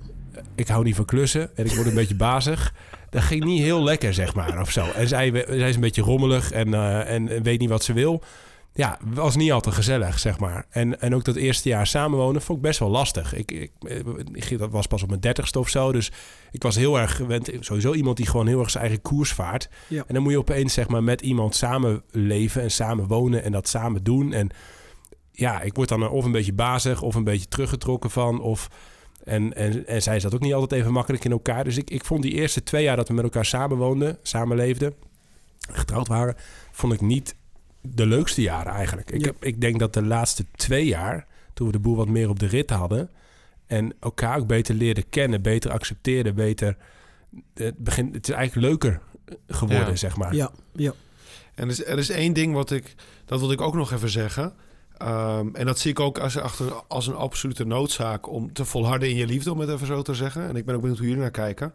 [0.55, 2.73] ik hou niet van klussen en ik word een beetje bazig.
[3.09, 4.85] Dat ging niet heel lekker, zeg maar, of zo.
[4.95, 6.73] En zij, zij is een beetje rommelig en,
[7.05, 8.23] en, en weet niet wat ze wil.
[8.77, 10.65] Ja, was niet altijd gezellig, zeg maar.
[10.69, 13.33] En, en ook dat eerste jaar samenwonen vond ik best wel lastig.
[13.33, 13.71] Ik, ik,
[14.33, 15.91] ik, dat was pas op mijn dertigste of zo.
[15.91, 16.11] Dus
[16.51, 17.51] ik was heel erg gewend.
[17.59, 19.69] Sowieso iemand die gewoon heel erg zijn eigen koers vaart.
[19.87, 20.03] Ja.
[20.07, 23.51] En dan moet je opeens, zeg maar, met iemand samen leven en samen wonen en
[23.51, 24.33] dat samen doen.
[24.33, 24.49] En
[25.31, 28.41] ja, ik word dan of een beetje bazig of een beetje teruggetrokken van.
[28.41, 28.69] Of
[29.23, 31.63] en, en, en zij zat ook niet altijd even makkelijk in elkaar.
[31.63, 34.93] Dus ik, ik vond die eerste twee jaar dat we met elkaar samenwoonden, samenleefden,
[35.71, 36.35] getrouwd waren,
[36.71, 37.35] vond ik niet
[37.93, 39.11] de leukste jaren eigenlijk.
[39.11, 39.25] Ik, Ja.
[39.25, 42.39] heb, ik denk dat de laatste twee jaar, toen we de boel wat meer op
[42.39, 43.09] de rit hadden
[43.67, 46.77] en elkaar ook beter leerden kennen, beter accepteerden, beter.
[47.53, 49.01] Het, begin, het is eigenlijk leuker
[49.47, 49.95] geworden, Ja.
[49.95, 50.35] zeg maar.
[50.35, 50.93] Ja, ja.
[51.55, 52.95] En er is, er is één ding wat ik,
[53.25, 54.53] dat wil ik ook nog even zeggen.
[54.97, 59.09] Ehm, en dat zie ik ook als, achter, als een absolute noodzaak om te volharden
[59.09, 60.47] in je liefde, om het even zo te zeggen.
[60.47, 61.73] En ik ben ook benieuwd hoe jullie naar kijken.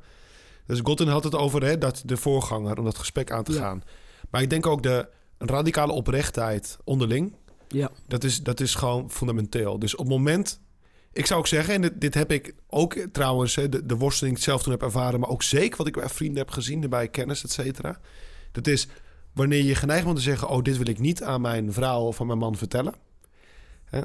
[0.66, 3.58] Dus Godin had het over hè, dat de voorganger, om dat gesprek aan te Ja.
[3.58, 3.82] gaan.
[4.30, 5.08] Maar ik denk ook de
[5.48, 7.34] radicale oprechtheid onderling,
[7.68, 7.90] ja.
[8.06, 9.78] dat is, dat is gewoon fundamenteel.
[9.78, 10.60] Dus op het moment,
[11.12, 14.38] ik zou ook zeggen, en dit, dit heb ik ook trouwens, hè, de, de worsteling
[14.38, 17.44] zelf toen heb ervaren, maar ook zeker wat ik bij vrienden heb gezien, bij kennis,
[17.44, 18.00] et cetera.
[18.52, 18.88] Dat is
[19.32, 22.20] wanneer je geneigd bent te zeggen, oh, dit wil ik niet aan mijn vrouw of
[22.20, 22.94] aan mijn man vertellen.
[23.84, 24.00] Hè,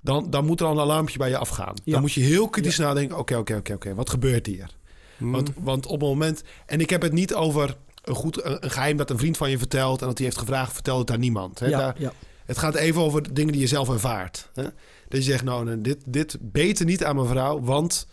[0.00, 1.74] dan, dan moet er al een alarmpje bij je afgaan.
[1.84, 1.92] Ja.
[1.92, 4.76] Dan moet je heel kritisch nadenken, oké, oké, oké, oké, wat gebeurt hier?
[5.16, 5.32] Mm.
[5.32, 8.70] Want, want op het moment, en ik heb het niet over een, goed, een, een
[8.70, 11.20] geheim dat een vriend van je vertelt en dat hij heeft gevraagd, vertel het aan
[11.20, 11.58] niemand.
[11.58, 11.66] Hè?
[11.66, 12.12] ja, Daar- ja.
[12.46, 14.50] het gaat even over dingen die je zelf ervaart.
[14.54, 14.62] Hè?
[15.08, 18.06] Dat je zegt, nou, nee, dit, dit beter niet aan mijn vrouw, want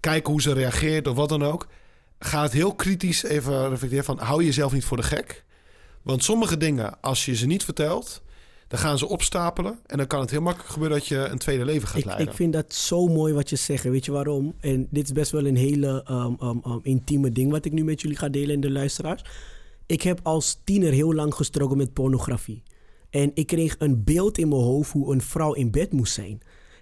[0.00, 1.66] kijk hoe ze reageert of wat dan ook.
[2.18, 5.44] Ga het heel kritisch even reflecteren van, hou jezelf niet voor de gek.
[6.02, 8.22] Want sommige dingen, als je ze niet vertelt,
[8.70, 9.78] dan gaan ze opstapelen.
[9.86, 12.28] En dan kan het heel makkelijk gebeuren dat je een tweede leven gaat Ik, leiden.
[12.28, 13.84] ik vind dat zo mooi wat je zegt.
[13.84, 14.54] Weet je waarom?
[14.60, 17.84] En dit is best wel een hele um, um, um, intieme ding wat ik nu
[17.84, 19.24] met jullie ga delen in de luisteraars.
[19.86, 22.62] Ik heb als tiener heel lang gestrokken met pornografie.
[23.10, 26.40] En ik kreeg een beeld in mijn hoofd hoe een vrouw in bed moest zijn.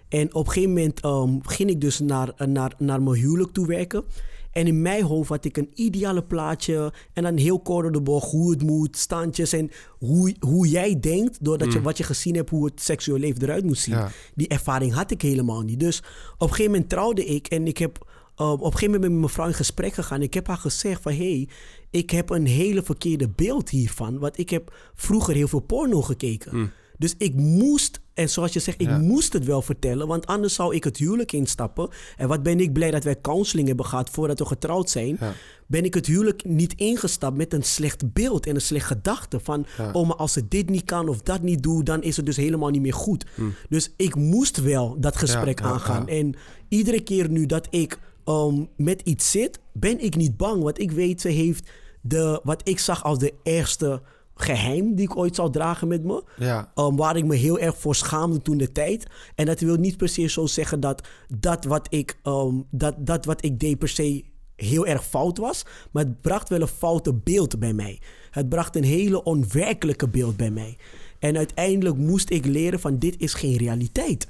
[0.09, 3.67] En op een gegeven moment um, ging ik dus naar, naar, naar mijn huwelijk toe
[3.67, 4.03] werken.
[4.51, 6.93] En in mijn hoofd had ik een ideale plaatje.
[7.13, 9.53] En dan heel kort door de bocht hoe het moet, standjes.
[9.53, 13.41] En hoe, hoe jij denkt, doordat je wat je gezien hebt, hoe het seksueel leven
[13.41, 13.95] eruit moet zien.
[13.95, 14.11] Ja.
[14.35, 15.79] Die ervaring had ik helemaal niet.
[15.79, 15.97] Dus
[16.33, 18.07] op een gegeven moment trouwde ik en ik heb
[18.37, 20.21] uh, op een gegeven moment met mijn vrouw in gesprek gegaan.
[20.21, 21.47] Ik heb haar gezegd van, hé, hey,
[21.89, 24.19] ik heb een hele verkeerde beeld hiervan.
[24.19, 26.71] Want ik heb vroeger heel veel porno gekeken.
[26.99, 28.97] Dus ik moest, en zoals je zegt, ik Ja.
[28.97, 30.07] moest het wel vertellen.
[30.07, 31.89] Want anders zou ik het huwelijk instappen.
[32.17, 35.17] En wat ben ik blij dat wij counseling hebben gehad voordat we getrouwd zijn.
[35.19, 35.33] Ja.
[35.67, 39.39] Ben ik het huwelijk niet ingestapt met een slecht beeld en een slecht gedachte.
[39.39, 39.91] Van, Ja.
[39.91, 42.37] oh, maar als ze dit niet kan of dat niet doe, dan is het dus
[42.37, 43.25] helemaal niet meer goed.
[43.69, 46.07] Dus ik moest wel dat gesprek aangaan.
[46.07, 46.35] En
[46.67, 50.63] iedere keer nu dat ik um, met iets zit, ben ik niet bang.
[50.63, 51.69] Want ik weet, ze heeft
[52.01, 54.01] de, wat ik zag als de ergste
[54.41, 56.23] geheim die ik ooit zou dragen met me.
[56.37, 56.71] Ja.
[56.75, 59.07] Um, waar ik me heel erg voor schaamde toen de tijd.
[59.35, 63.25] En dat wil niet per se zo zeggen dat dat wat ik, um, dat, dat
[63.25, 64.23] wat ik deed per se
[64.55, 65.65] heel erg fout was.
[65.91, 68.01] Maar het bracht wel een foute beeld bij mij.
[68.31, 70.77] Het bracht een hele onwerkelijke beeld bij mij.
[71.19, 74.27] En uiteindelijk moest ik leren van dit is geen realiteit.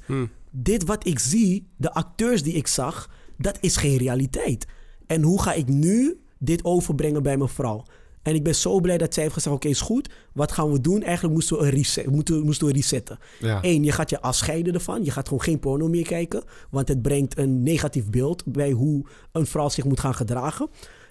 [0.50, 4.66] Dit wat ik zie, de acteurs die ik zag, dat is geen realiteit.
[5.06, 7.82] En hoe ga ik nu dit overbrengen bij mijn vrouw?
[8.22, 10.10] En ik ben zo blij dat zij heeft gezegd: Oké, is goed.
[10.32, 11.02] Wat gaan we doen?
[11.02, 13.18] Eigenlijk moesten we, een reset, moeten, moesten we resetten.
[13.38, 13.58] Ja.
[13.62, 15.04] Eén, je gaat je afscheiden ervan.
[15.04, 16.42] Je gaat gewoon geen porno meer kijken.
[16.70, 20.68] Want het brengt een negatief beeld bij hoe een vrouw zich moet gaan gedragen.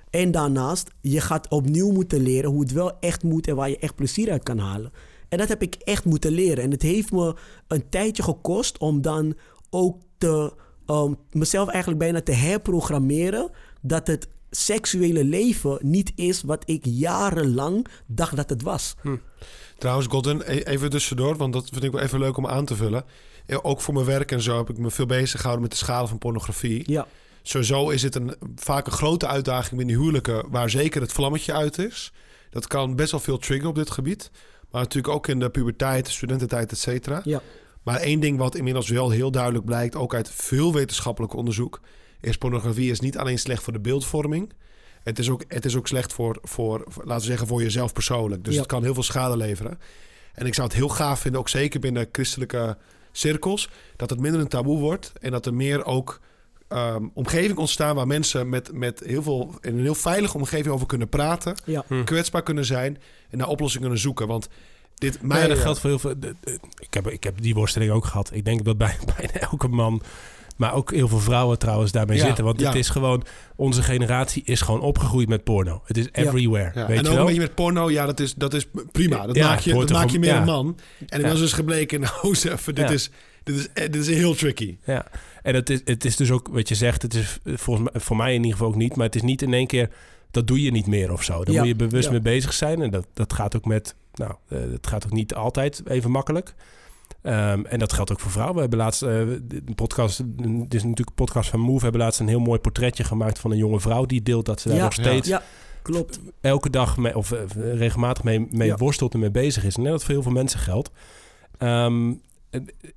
[0.10, 3.78] En daarnaast, je gaat opnieuw moeten leren hoe het wel echt moet en waar je
[3.78, 4.92] echt plezier uit kan halen.
[5.30, 6.64] En dat heb ik echt moeten leren.
[6.64, 7.36] En het heeft me
[7.68, 9.36] een tijdje gekost om dan
[9.70, 10.54] ook te
[10.88, 13.50] um, mezelf eigenlijk bijna te herprogrammeren
[13.82, 18.96] dat het seksuele leven niet is wat ik jarenlang dacht dat het was.
[19.02, 19.16] Hm.
[19.78, 22.76] Trouwens, Godden, e- even tussendoor, want dat vind ik wel even leuk om aan te
[22.76, 23.06] vullen.
[23.62, 26.08] Ook voor mijn werk en zo heb ik me veel bezig gehouden met de schade
[26.08, 26.84] van pornografie.
[26.92, 27.08] Ja.
[27.42, 31.78] Sowieso is het een, vaak een grote uitdaging binnen huwelijken waar zeker het vlammetje uit
[31.78, 32.12] is.
[32.50, 34.32] Dat kan best wel veel triggeren op dit gebied.
[34.72, 37.22] Maar natuurlijk ook in de puberteit, studententijd, et cetera.
[37.24, 37.42] Ja.
[37.84, 41.82] Maar één ding wat inmiddels wel heel duidelijk blijkt, ook uit veel wetenschappelijk onderzoek,
[42.22, 44.54] is pornografie is niet alleen slecht voor de beeldvorming.
[45.04, 48.44] Het is ook, het is ook slecht voor, voor, laten we zeggen, voor jezelf persoonlijk.
[48.44, 49.80] Dus het kan heel veel schade leveren.
[50.34, 52.78] En ik zou het heel gaaf vinden, ook zeker binnen christelijke
[53.12, 56.20] cirkels, dat het minder een taboe wordt en dat er meer ook
[56.70, 60.88] um, omgeving ontstaan waar mensen met, met heel veel in een heel veilige omgeving over
[60.88, 61.84] kunnen praten, ja.
[61.88, 62.04] hm.
[62.04, 62.98] kwetsbaar kunnen zijn
[63.30, 64.28] en naar oplossingen kunnen zoeken.
[64.28, 64.48] Want
[64.96, 66.16] dit, mij, ja, dat geldt voor heel veel.
[66.80, 68.30] Ik heb, ik heb die worsteling ook gehad.
[68.34, 70.02] Ik denk dat bij, bijna elke man
[70.60, 72.44] maar ook heel veel vrouwen trouwens daarmee zitten.
[72.44, 73.24] Want het is gewoon,
[73.56, 75.82] onze generatie is gewoon opgegroeid met porno.
[75.86, 76.72] Het is everywhere.
[76.74, 76.88] Ja.
[76.88, 77.20] Weet en je ook wel?
[77.20, 79.26] een beetje met porno, ja, dat is, dat is prima.
[79.26, 80.78] Dat maak je, dat maak je meer een man.
[81.08, 82.36] En dan is dus gebleken, nou,
[82.74, 83.12] dit, is,
[83.44, 84.78] dit, is, dit is heel tricky.
[84.86, 85.06] Ja,
[85.42, 88.16] en het is, het is dus ook, wat je zegt, het is volgens mij, voor
[88.16, 89.90] mij in ieder geval ook niet, maar het is niet in één keer,
[90.32, 91.44] dat doe je niet meer of zo.
[91.44, 92.82] Daar moet je bewust mee bezig zijn.
[92.82, 96.54] En dat, dat gaat ook met, nou, uh, het gaat ook niet altijd even makkelijk.
[97.24, 98.56] Um, en dat geldt ook voor vrouwen.
[98.56, 102.02] We hebben laatst uh, een podcast, dit is natuurlijk een podcast van Move, we hebben
[102.02, 104.78] laatst een heel mooi portretje gemaakt van een jonge vrouw die deelt dat ze daar
[104.78, 105.44] ja, nog steeds ja,
[105.82, 106.20] klopt.
[106.42, 107.40] elke dag mee, of uh,
[107.74, 108.76] regelmatig mee, mee ja.
[108.76, 109.76] worstelt en mee bezig is.
[109.76, 110.92] En dat voor heel veel mensen geldt.
[111.60, 112.22] Um,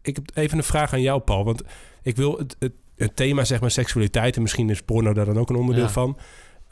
[0.02, 1.44] ik heb even een vraag aan jou, Paul.
[1.44, 1.62] Want
[2.02, 5.38] ik wil het, het, het, thema, zeg maar, seksualiteit, en misschien is porno daar dan
[5.38, 6.16] ook een onderdeel van.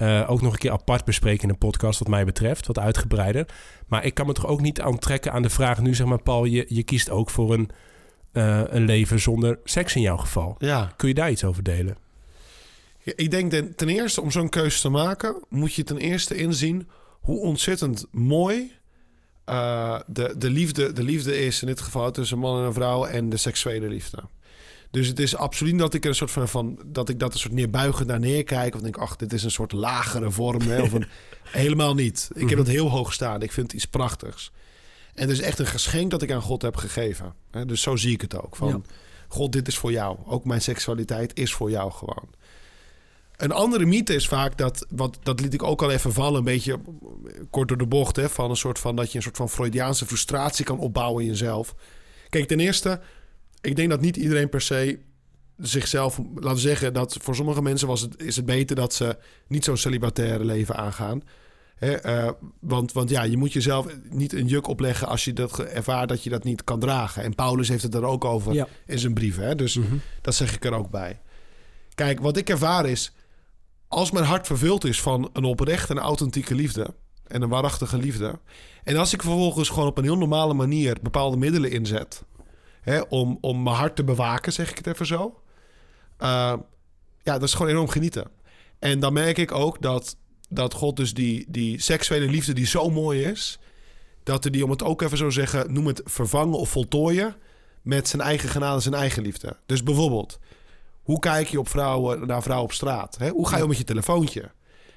[0.03, 3.47] Uh, ook nog een keer apart bespreken in een podcast, wat mij betreft, wat uitgebreider.
[3.87, 6.45] Maar ik kan me toch ook niet aantrekken aan de vraag nu, zeg maar, Paul,
[6.45, 7.71] je, je kiest ook voor een,
[8.33, 10.55] uh, een leven zonder seks in jouw geval.
[10.59, 10.93] Ja.
[10.97, 11.97] Kun je daar iets over delen?
[13.03, 16.37] Ja, ik denk ten, ten eerste, om zo'n keuze te maken, moet je ten eerste
[16.37, 16.89] inzien
[17.21, 18.73] hoe ontzettend mooi
[19.47, 23.05] uh, de, de, liefde, de liefde is, in dit geval tussen man en een vrouw,
[23.05, 24.23] en de seksuele liefde.
[24.91, 27.39] Dus het is absoluut dat ik er een soort van, van dat ik dat een
[27.39, 28.75] soort neerbuigend naar neerkijk.
[28.75, 30.61] Of denk, ach, dit is een soort lagere vorm.
[30.61, 31.07] Hè, of een,
[31.45, 32.31] helemaal niet.
[32.35, 33.43] Ik heb dat heel hoog staan.
[33.43, 34.53] Ik vind het iets prachtigs.
[35.15, 37.35] En het is echt een geschenk dat ik aan God heb gegeven.
[37.51, 38.57] Hè, dus zo zie ik het ook.
[38.57, 38.81] Van, ja.
[39.29, 40.19] God, dit is voor jou.
[40.27, 42.29] Ook mijn seksualiteit is voor jou gewoon.
[43.37, 46.45] Een andere mythe is vaak dat, wat, dat liet ik ook al even vallen, een
[46.45, 46.81] beetje
[47.51, 50.07] kort door de bocht, hè, van een soort van dat je een soort van Freudiaanse
[50.07, 51.75] frustratie kan opbouwen in jezelf.
[52.29, 53.01] Kijk, ten eerste,
[53.61, 54.99] ik denk dat niet iedereen per se
[55.57, 59.17] zichzelf, laten we zeggen, dat voor sommige mensen was het, is het beter dat ze
[59.47, 61.23] niet zo'n celibataire leven aangaan.
[61.75, 65.59] Hè, uh, want, want ja, je moet jezelf niet een juk opleggen als je dat
[65.59, 67.23] ervaart dat je dat niet kan dragen.
[67.23, 68.69] En Paulus heeft het er ook over ja.
[68.87, 69.37] in zijn brief.
[69.37, 69.55] Hè?
[69.55, 70.01] Dus mm -hmm.
[70.21, 71.21] dat zeg ik er ook bij.
[71.95, 73.13] Kijk, wat ik ervaar is,
[73.89, 76.95] als mijn hart vervuld is van een oprechte en authentieke liefde
[77.27, 78.39] en een waarachtige liefde.
[78.85, 82.23] En als ik vervolgens gewoon op een heel normale manier bepaalde middelen inzet
[82.81, 85.43] hè, om, om mijn hart te bewaken, zeg ik het even zo.
[86.19, 86.55] Uh,
[87.23, 88.31] ja, dat is gewoon enorm genieten.
[88.79, 90.17] En dan merk ik ook dat,
[90.49, 93.59] dat God dus die, die seksuele liefde die zo mooi is...
[94.23, 97.35] dat er die, om het ook even zo zeggen, noem het vervangen of voltooien...
[97.83, 99.57] met zijn eigen genade, zijn eigen liefde.
[99.67, 100.39] Dus bijvoorbeeld,
[101.03, 103.17] hoe kijk je op vrouwen, naar vrouwen op straat?
[103.19, 103.29] Hè?
[103.29, 104.51] Hoe ga je om met je telefoontje?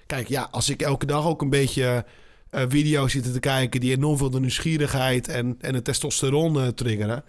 [0.05, 2.05] Kijk, ja, als ik elke dag ook een beetje
[2.51, 3.79] uh, video's zit te kijken...
[3.79, 7.23] die enorm veel de nieuwsgierigheid en, en het testosteron uh, triggeren...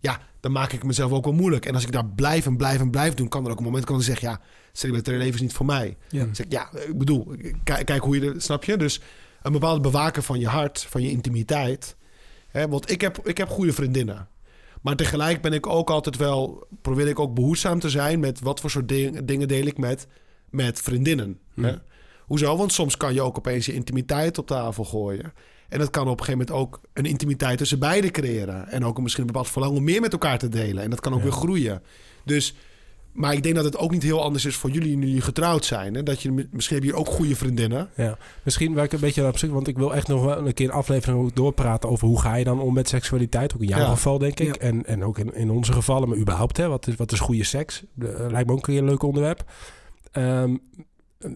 [0.00, 1.66] ja, dan maak ik mezelf ook wel moeilijk.
[1.66, 3.28] En als ik daar blijf en blijf en blijf doen...
[3.28, 4.30] kan er ook een moment komen dat ik zeg...
[4.30, 4.40] ja,
[4.72, 5.96] celibataire leven is niet voor mij.
[6.08, 6.28] Ja.
[6.32, 7.34] Zeg ik, ja, ik bedoel,
[7.64, 8.34] kijk, kijk hoe je...
[8.36, 8.76] Snap je?
[8.76, 9.00] Dus
[9.42, 11.96] een bepaalde bewaken van je hart, van je intimiteit.
[12.48, 12.68] Hè?
[12.68, 14.28] Want ik heb, ik heb goede vriendinnen.
[14.82, 16.66] Maar tegelijk ben ik ook altijd wel...
[16.82, 18.20] probeer ik ook behoedzaam te zijn...
[18.20, 20.06] met wat voor soort ding, dingen deel ik met,
[20.50, 21.38] met vriendinnen.
[21.54, 21.64] Hmm.
[21.64, 21.74] Hè?
[22.20, 22.56] Hoezo?
[22.56, 25.32] Want soms kan je ook opeens je intimiteit op tafel gooien.
[25.70, 28.68] En dat kan op een gegeven moment ook een intimiteit tussen beiden creëren.
[28.68, 30.82] En ook misschien een bepaald verlangen om meer met elkaar te delen.
[30.82, 31.24] En dat kan ook Ja.
[31.24, 31.82] weer groeien.
[32.24, 32.54] Dus,
[33.12, 35.64] maar ik denk dat het ook niet heel anders is voor jullie nu jullie getrouwd
[35.64, 35.94] zijn.
[35.94, 36.02] Hè?
[36.02, 37.88] Dat je, misschien heb je ook goede vriendinnen.
[37.96, 40.54] Ja, misschien waar ik een beetje op zoek, want ik wil echt nog wel een
[40.54, 43.54] keer een aflevering doorpraten over hoe ga je dan om met seksualiteit.
[43.54, 43.86] Ook in jouw Ja.
[43.88, 44.46] geval, denk ik.
[44.54, 44.60] Ja.
[44.68, 47.44] En, en ook in, in onze gevallen, maar überhaupt, hè, wat, is, wat is goede
[47.44, 47.82] seks?
[47.98, 49.44] Eh, lijkt me ook een keer een leuk onderwerp.
[50.12, 50.56] Ehm,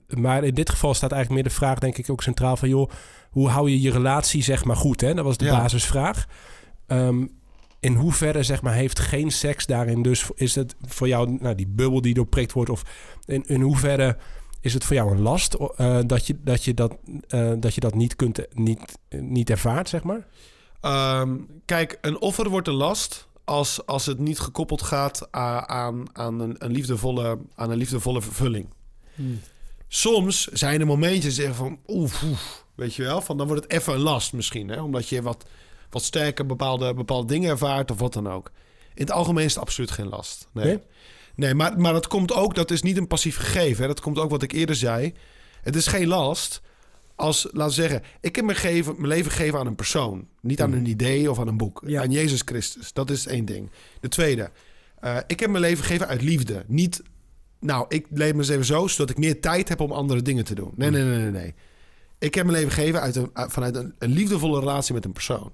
[0.09, 2.91] maar in dit geval staat eigenlijk meer de vraag, denk ik, ook centraal van, joh,
[3.35, 5.01] hoe hou je je relatie, zeg maar, goed?
[5.01, 5.15] Hè?
[5.15, 5.57] Dat was de Ja.
[5.57, 6.27] basisvraag.
[6.87, 7.27] Ehm,
[7.81, 10.31] in hoeverre, zeg maar, heeft geen seks daarin dus...
[10.35, 12.71] Is het voor jou, nou, die bubbel die doorprikt wordt...
[12.71, 12.83] of
[13.25, 14.17] in, in hoeverre
[14.61, 16.97] is het voor jou een last eh, dat, je, dat, je dat,
[17.29, 20.27] eh, dat je dat niet, kunt, niet, niet ervaart, zeg maar?
[20.81, 26.41] Ehm, kijk, een offer wordt een last als, als het niet gekoppeld gaat aan, aan,
[26.41, 28.69] een, een liefdevolle, aan een liefdevolle vervulling.
[29.15, 29.41] Hmm.
[29.89, 33.73] Soms zijn er momentjes zeggen van oef, oef, weet je wel, van dan wordt het
[33.73, 35.45] even een last misschien, hè, omdat je wat,
[35.91, 38.51] wat sterker bepaalde, bepaalde dingen ervaart of wat dan ook.
[38.95, 40.49] In het algemeen is het absoluut geen last.
[40.53, 40.65] Nee.
[40.65, 40.81] Nee?
[41.35, 43.83] Nee, maar, maar dat komt ook, dat is niet een passief gegeven.
[43.83, 43.89] Hè.
[43.89, 45.15] Dat komt ook wat ik eerder zei.
[45.63, 46.63] Het is geen last
[47.15, 50.29] als, laten we zeggen, ik heb mijn, geven, mijn leven gegeven aan een persoon.
[50.41, 51.83] Niet aan een idee of aan een boek.
[51.87, 52.03] Ja.
[52.03, 52.93] Aan Jezus Christus.
[52.93, 53.71] Dat is één ding.
[54.01, 54.51] De tweede,
[54.99, 56.65] eh, ik heb mijn leven gegeven uit liefde.
[56.67, 57.03] Niet,
[57.61, 60.45] nou, ik leef me eens even zo, zodat ik meer tijd heb om andere dingen
[60.45, 60.73] te doen.
[60.75, 61.31] Nee, nee, nee, nee.
[61.31, 61.55] nee.
[62.25, 65.13] Ik heb mijn leven gegeven uit een, uit- vanuit een, een liefdevolle relatie met een
[65.13, 65.53] persoon.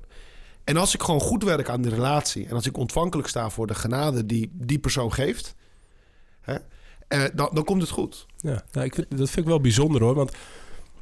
[0.64, 2.46] En als ik gewoon goed werk aan die relatie...
[2.46, 5.54] en als ik ontvankelijk sta voor de genade die die persoon geeft...
[6.40, 6.56] Hè,
[7.08, 8.26] eh, dan, dan komt het goed.
[8.36, 10.14] Ja, nou, ik vind, dat vind ik wel bijzonder hoor.
[10.14, 10.32] Want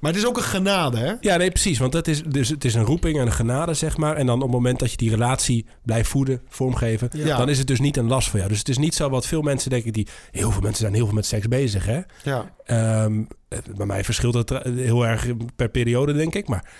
[0.00, 1.12] Maar het is ook een genade, hè?
[1.20, 1.78] Ja, nee, precies.
[1.78, 4.16] Want het is, dus het is een roeping en een genade, zeg maar.
[4.16, 7.08] En dan op het moment dat je die relatie blijft voeden, vormgeven...
[7.12, 7.36] Ja.
[7.36, 8.50] dan is het dus niet een last voor jou.
[8.50, 9.92] Dus het is niet zo wat veel mensen denken...
[9.92, 12.00] die heel veel mensen zijn heel veel met seks bezig, hè.
[12.22, 12.54] Ja.
[12.64, 16.48] Ehm, eh, bij mij verschilt het eh, heel erg per periode, denk ik.
[16.48, 16.70] Maar,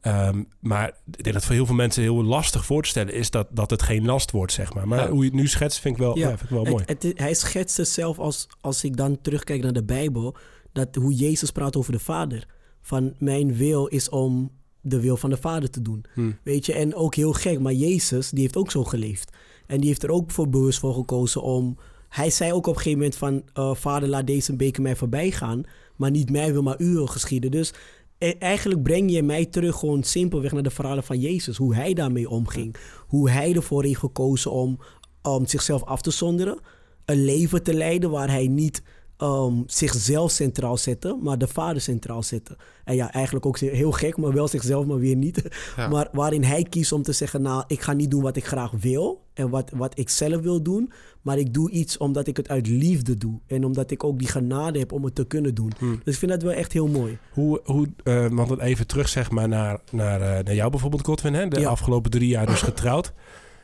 [0.00, 3.30] ehm, maar ik denk dat voor heel veel mensen heel lastig voor te stellen is...
[3.30, 4.88] dat, dat het geen last wordt, zeg maar.
[4.88, 5.08] Maar Ja.
[5.08, 6.22] hoe je het nu schetst, vind ik wel, ja.
[6.28, 6.28] Ja.
[6.28, 6.82] vind ik wel mooi.
[6.86, 10.36] Het, het, hij schetst het zelf als, als ik dan terugkijk naar de Bijbel,
[10.72, 12.46] dat hoe Jezus praat over de Vader.
[12.80, 16.04] Van mijn wil is om de wil van de Vader te doen.
[16.14, 16.30] Hm.
[16.42, 19.32] Weet je, en ook heel gek, maar Jezus, die heeft ook zo geleefd.
[19.66, 21.76] En die heeft er ook voor bewust voor gekozen om...
[22.08, 23.42] Hij zei ook op een gegeven moment van...
[23.52, 25.62] eh, Vader, laat deze beker mij voorbij gaan.
[25.96, 27.50] Maar niet mij wil, maar u wil geschieden.
[27.50, 27.72] Dus
[28.18, 31.56] eh, eigenlijk breng je mij terug gewoon simpelweg naar de verhalen van Jezus.
[31.56, 32.76] Hoe hij daarmee omging.
[33.06, 34.78] Hoe hij ervoor heeft gekozen om,
[35.22, 36.58] om zichzelf af te zonderen.
[37.04, 38.82] Een leven te leiden waar hij niet
[39.18, 42.56] ehm, zichzelf centraal zette, maar de vader centraal zette.
[42.84, 45.42] En ja, eigenlijk ook heel gek, maar wel zichzelf, maar weer niet.
[45.76, 45.88] Ja.
[45.88, 48.70] Maar waarin hij kiest om te zeggen, nou, ik ga niet doen wat ik graag
[48.80, 52.48] wil en wat, wat ik zelf wil doen, maar ik doe iets omdat ik het
[52.48, 53.38] uit liefde doe.
[53.46, 55.72] En omdat ik ook die genade heb om het te kunnen doen.
[56.04, 57.18] Dus ik vind dat wel echt heel mooi.
[57.32, 61.04] Hoe, hoe eh, want dan even terug zeg maar naar, naar, eh, naar jou bijvoorbeeld,
[61.06, 61.34] Godwin.
[61.34, 61.48] Hè?
[61.48, 61.68] De Ja.
[61.68, 63.12] afgelopen drie jaar dus getrouwd.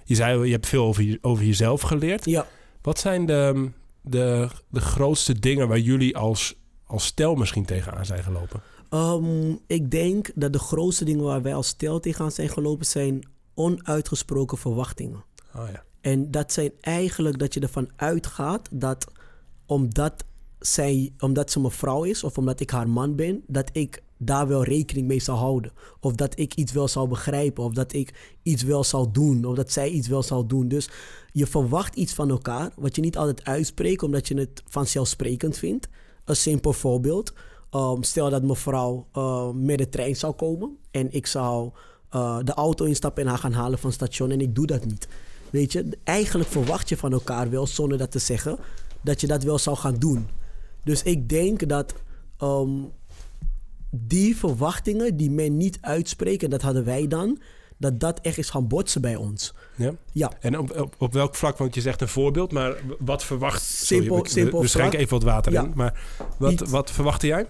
[0.05, 2.25] Je zei, je hebt veel over, je- over jezelf geleerd.
[2.25, 2.47] Ja,
[2.83, 3.69] Wat zijn de,
[4.05, 6.55] de, de grootste dingen waar jullie als,
[6.87, 8.63] als stel misschien tegenaan zijn gelopen?
[8.91, 13.29] Ehm, ik denk dat de grootste dingen waar wij als stel tegenaan zijn gelopen zijn
[13.55, 15.25] onuitgesproken verwachtingen.
[15.55, 15.85] Oh ja.
[16.01, 19.13] En dat zijn eigenlijk dat je ervan uitgaat dat
[19.67, 20.25] omdat,
[20.59, 24.49] zij, omdat ze mijn vrouw is of omdat ik haar man ben, dat ik daar
[24.49, 25.73] wel rekening mee zal houden.
[26.01, 29.55] Of dat ik iets wel zal begrijpen, of dat ik iets wel zal doen, of
[29.57, 30.69] dat zij iets wel zal doen.
[30.69, 30.91] Dus
[31.33, 35.89] je verwacht iets van elkaar, wat je niet altijd uitspreekt, omdat je het vanzelfsprekend vindt.
[36.25, 37.33] Een simpel voorbeeld.
[37.71, 41.71] Ehm, stel dat mevrouw uh, met de trein zou komen en ik zou
[42.15, 44.85] eh, de auto instappen en haar gaan halen van het station en ik doe dat
[44.85, 45.09] niet.
[45.51, 48.59] Weet je, eigenlijk verwacht je van elkaar wel, zonder dat te zeggen,
[49.01, 50.29] dat je dat wel zou gaan doen.
[50.85, 51.95] Dus ik denk dat
[52.39, 52.71] ehm,
[54.01, 57.39] die verwachtingen die men niet uitspreekt, en dat hadden wij dan,
[57.77, 59.55] dat dat echt is gaan botsen bij ons.
[59.77, 59.95] ja.
[60.13, 63.63] Ja, En op, op, op welk vlak, want je zegt een voorbeeld, maar wat verwacht...
[63.63, 65.63] Simpel- Sorry, simpel we, we schenken even wat water Ja.
[65.63, 65.73] in.
[65.75, 66.01] Maar
[66.39, 67.47] wat, wat verwachtte jij?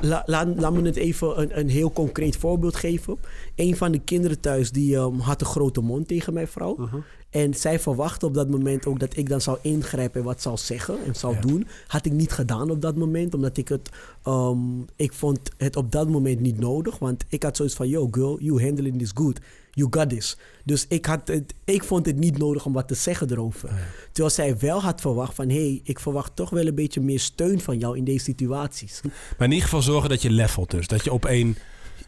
[0.00, 3.18] La, la- laat me het even een, een heel concreet voorbeeld geven.
[3.56, 6.74] Een van de kinderen thuis die ehm, had een grote mond tegen mijn vrouw.
[6.78, 6.96] Mhm.
[7.32, 10.56] En zij verwachtte op dat moment ook dat ik dan zou ingrijpen en wat zou
[10.56, 11.40] zeggen en zou Ja.
[11.40, 11.66] doen.
[11.86, 13.88] Had ik niet gedaan op dat moment, omdat ik het...
[14.22, 14.58] ehm,
[14.96, 16.98] ik vond het op dat moment niet nodig.
[16.98, 19.40] Want ik had zoiets van, yo girl, you handling this good.
[19.70, 20.36] You got this.
[20.64, 23.68] Dus ik, had het, ik vond het niet nodig om wat te zeggen erover.
[23.68, 23.76] Ja.
[24.12, 25.48] Terwijl zij wel had verwacht van...
[25.48, 29.00] hé, hey, ik verwacht toch wel een beetje meer steun van jou in deze situaties.
[29.02, 29.12] Maar
[29.48, 30.86] in ieder geval zorgen dat je levelt dus.
[30.86, 31.56] Dat je op één...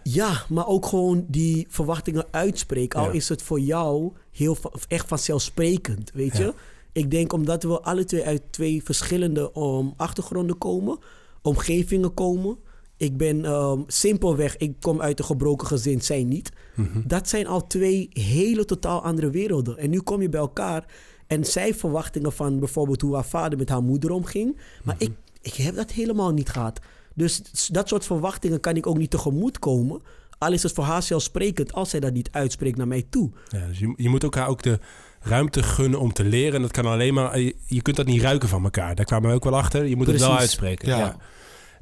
[0.02, 3.00] Ja, maar ook gewoon die verwachtingen uitspreken.
[3.00, 3.12] Al Ja.
[3.12, 4.56] is het voor jou heel,
[4.88, 6.42] echt vanzelfsprekend, weet je?
[6.42, 6.54] Ja.
[6.92, 10.98] Ik denk omdat we alle twee uit twee verschillende um, achtergronden komen,
[11.42, 12.58] omgevingen komen.
[12.96, 16.50] Ik ben um, simpelweg, ik kom uit een gebroken gezin, zij niet.
[16.74, 17.00] Mhm.
[17.06, 19.78] Dat zijn al twee hele totaal andere werelden.
[19.78, 20.84] En nu kom je bij elkaar
[21.26, 24.60] en zij verwachtingen van bijvoorbeeld hoe haar vader met haar moeder omging.
[24.84, 25.10] Maar ik,
[25.42, 26.80] ik heb dat helemaal niet gehad.
[27.14, 30.02] Dus dat soort verwachtingen kan ik ook niet tegemoet komen.
[30.38, 33.30] Al is het voor haar zelfsprekend als zij dat niet uitspreekt naar mij toe.
[33.48, 34.78] Ja, dus je, je moet elkaar ook de
[35.20, 36.54] ruimte gunnen om te leren.
[36.54, 37.38] En dat kan alleen maar...
[37.38, 38.94] Je, je kunt dat niet ruiken van elkaar.
[38.94, 39.86] Daar kwamen we ook wel achter.
[39.86, 40.88] Je moet het wel uitspreken.
[40.88, 40.98] Ja.
[40.98, 41.16] Ja.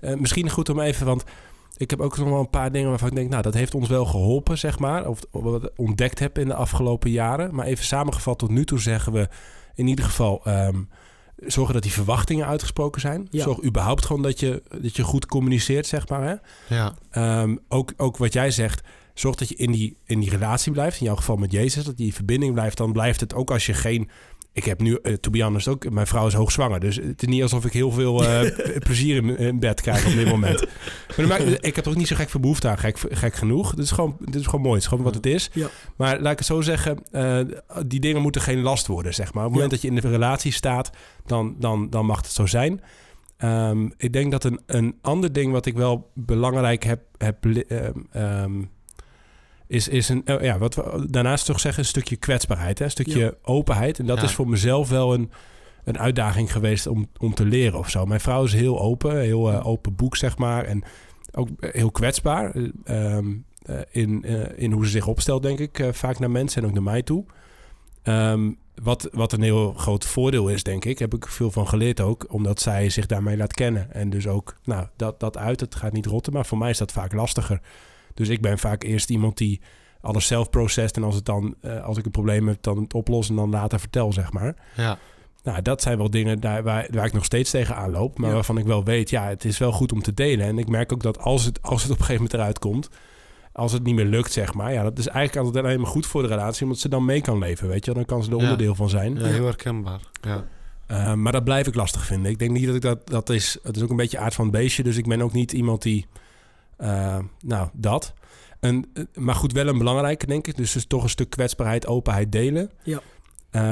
[0.01, 1.07] Eh, misschien goed om even...
[1.07, 1.25] Want
[1.77, 3.31] ik heb ook nog wel een paar dingen waarvan ik denk...
[3.31, 5.09] Nou, dat heeft ons wel geholpen, zeg maar.
[5.09, 7.55] Of wat ik ontdekt heb in de afgelopen jaren.
[7.55, 9.29] Maar even samengevat tot nu toe zeggen we...
[9.75, 10.41] In ieder geval...
[10.45, 10.83] ehm,
[11.47, 13.27] zorgen dat die verwachtingen uitgesproken zijn.
[13.31, 13.43] Ja.
[13.43, 16.23] Zorg überhaupt gewoon dat je, dat je goed communiceert, zeg maar.
[16.23, 16.35] Hè?
[16.77, 16.95] Ja.
[17.11, 18.83] Ehm, ook, ook wat jij zegt,
[19.15, 21.01] Zorg dat je in die, in die relatie blijft.
[21.01, 21.85] In jouw geval met Jezus.
[21.85, 22.77] Dat die verbinding blijft.
[22.77, 24.11] Dan blijft het ook als je geen
[24.53, 26.81] ik heb nu, uh, to be honest ook, mijn vrouw is hoogzwanger.
[26.81, 30.13] Dus het is niet alsof ik heel veel uh, plezier in, in, bed krijg op
[30.13, 30.67] dit moment.
[31.17, 33.75] Maar maakt, ik heb er ook niet zo gek veel behoefte aan, gek, gek genoeg.
[33.75, 35.51] Dit is, gewoon, dit is gewoon mooi, het is gewoon wat het is.
[35.53, 35.69] Ja.
[35.97, 37.41] Maar laat ik het zo zeggen, uh,
[37.87, 39.45] die dingen moeten geen last worden, zeg maar.
[39.45, 40.91] Op het moment dat je in de relatie staat,
[41.27, 42.81] dan, dan, dan mag het zo zijn.
[43.45, 48.71] Um, ik denk dat een, een ander ding wat ik wel belangrijk heb, heb um,
[49.73, 52.85] is, is een, oh ja, wat we daarnaast toch zeggen, een stukje kwetsbaarheid, hè?
[52.85, 53.33] een stukje ja.
[53.43, 53.99] openheid.
[53.99, 54.23] En dat Ja.
[54.25, 55.31] is voor mezelf wel een,
[55.85, 58.07] een uitdaging geweest om, om te leren of zo.
[58.07, 60.65] Mijn vrouw is heel open, heel eh, open boek, zeg maar.
[60.65, 60.83] En
[61.33, 65.79] ook heel kwetsbaar eh, ehm, eh, in, eh, in hoe ze zich opstelt, denk ik,
[65.79, 67.25] eh, vaak naar mensen en ook naar mij toe.
[68.03, 68.51] Ehm,
[68.83, 72.27] wat, wat een heel groot voordeel is, denk ik, heb ik veel van geleerd ook,
[72.29, 73.93] omdat zij zich daarmee laat kennen.
[73.93, 76.79] En dus ook, nou, dat, dat uit, het gaat niet rotten, maar voor mij is
[76.79, 77.61] dat vaak lastiger.
[78.15, 79.61] Dus ik ben vaak eerst iemand die
[80.01, 82.95] alles zelf processt en als, het dan, eh, als ik een probleem heb, dan het
[82.95, 84.55] oplossen en dan later vertel, zeg maar.
[84.77, 84.99] Ja.
[85.43, 88.19] Nou, dat zijn wel dingen daar, waar, waar ik nog steeds tegen aanloop.
[88.19, 88.35] Maar Ja.
[88.35, 90.47] waarvan ik wel weet, ja, het is wel goed om te delen.
[90.47, 92.89] En ik merk ook dat als het, als het op een gegeven moment eruit komt...
[93.53, 94.73] als het niet meer lukt, zeg maar...
[94.73, 96.63] ja, dat is eigenlijk altijd alleen maar goed voor de relatie...
[96.65, 97.95] omdat ze dan mee kan leven, weet je.
[97.95, 98.43] Dan kan ze er Ja.
[98.43, 99.15] onderdeel van zijn.
[99.19, 100.01] ja, heel herkenbaar.
[100.21, 100.45] Ja.
[100.91, 102.31] Uh, maar dat blijf ik lastig vinden.
[102.31, 103.07] Ik denk niet dat ik dat...
[103.09, 104.83] dat is, het is ook een beetje aard van het beestje.
[104.83, 106.07] Dus ik ben ook niet iemand die...
[106.83, 108.15] uh, nou, dat...
[108.61, 110.57] En, eh, maar goed, wel een belangrijke, denk ik.
[110.57, 112.71] Dus, dus toch een stuk kwetsbaarheid, openheid delen.
[112.83, 113.01] Ja.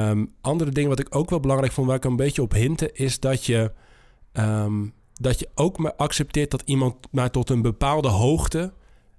[0.09, 2.91] Um, andere ding wat ik ook wel belangrijk vond, waar ik een beetje op hinte,
[2.91, 3.71] is dat je,
[4.33, 8.73] um, dat je ook maar accepteert dat iemand maar tot een bepaalde hoogte.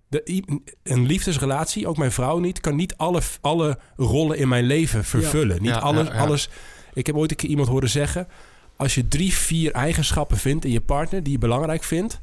[0.09, 0.43] De,
[0.83, 5.57] een liefdesrelatie, ook mijn vrouw niet, kan niet alle, alle rollen in mijn leven vervullen.
[5.57, 5.63] Ja.
[5.63, 6.21] Niet Ja, alles, ja, ja.
[6.21, 6.51] alles.
[6.95, 8.29] Ik heb ooit een keer iemand horen zeggen:
[8.77, 12.21] als je drie, vier eigenschappen vindt in je partner die je belangrijk vindt,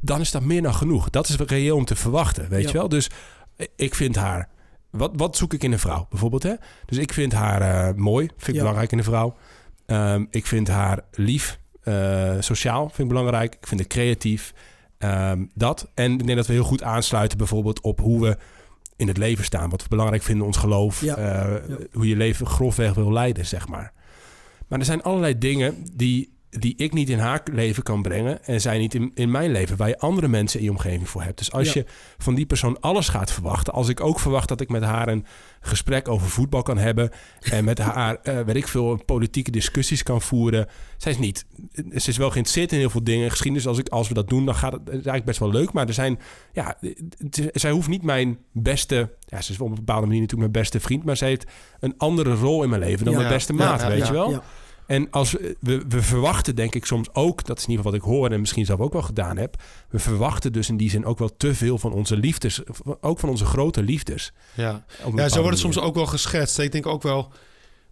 [0.00, 1.10] dan is dat meer dan genoeg.
[1.10, 2.68] Dat is reëel om te verwachten, weet Ja.
[2.68, 2.88] je wel?
[2.88, 3.10] Dus
[3.76, 4.48] ik vind haar.
[4.90, 6.42] Wat, wat zoek ik in een vrouw, bijvoorbeeld?
[6.42, 6.54] Hè?
[6.86, 8.60] Dus ik vind haar uh, mooi, vind ik Ja.
[8.60, 9.36] belangrijk in een vrouw.
[9.86, 13.54] Um, ik vind haar lief, uh, sociaal, vind ik belangrijk.
[13.54, 14.54] Ik vind haar creatief.
[14.98, 15.90] Um, dat.
[15.94, 18.36] En ik denk dat we heel goed aansluiten bijvoorbeeld op hoe we
[18.96, 19.70] in het leven staan.
[19.70, 21.00] Wat we belangrijk vinden, ons geloof.
[21.00, 21.46] Ja.
[21.48, 21.76] Uh.
[21.92, 23.92] Hoe je leven grofweg wil leiden, zeg maar.
[24.68, 28.60] Maar er zijn allerlei dingen die die ik niet in haar leven kan brengen en
[28.60, 31.38] zij niet in, in mijn leven, waar je andere mensen in je omgeving voor hebt.
[31.38, 31.80] Dus als Ja.
[31.80, 31.84] je
[32.18, 35.24] van die persoon alles gaat verwachten, als ik ook verwacht dat ik met haar een
[35.60, 40.22] gesprek over voetbal kan hebben en met haar, uh, weet ik veel, politieke discussies kan
[40.22, 40.66] voeren.
[40.96, 43.30] Zij is niet, ze is wel geïnteresseerd in heel veel dingen.
[43.30, 45.50] Geschiedenis, als, ik, als we dat doen, dan gaat het, het is eigenlijk best wel
[45.50, 45.72] leuk.
[45.72, 46.18] Maar er zijn,
[46.52, 50.50] ja, het zij hoeft niet mijn beste, ja, ze is op een bepaalde manier natuurlijk
[50.52, 51.44] mijn beste vriend, maar zij heeft
[51.80, 53.18] een andere rol in mijn leven dan Ja.
[53.20, 54.42] mijn beste maat, ja, weet je wel?
[54.88, 58.08] En als we, we, verwachten, denk ik soms ook, dat is in ieder geval wat
[58.08, 59.62] ik hoor en misschien zelf ook wel gedaan heb.
[59.90, 62.60] We verwachten dus in die zin ook wel te veel van onze liefdes,
[63.00, 64.32] ook van onze grote liefdes.
[64.54, 64.84] Ja.
[65.14, 66.58] Ja, zo wordt het soms ook wel geschetst.
[66.58, 67.32] Ik denk ook wel...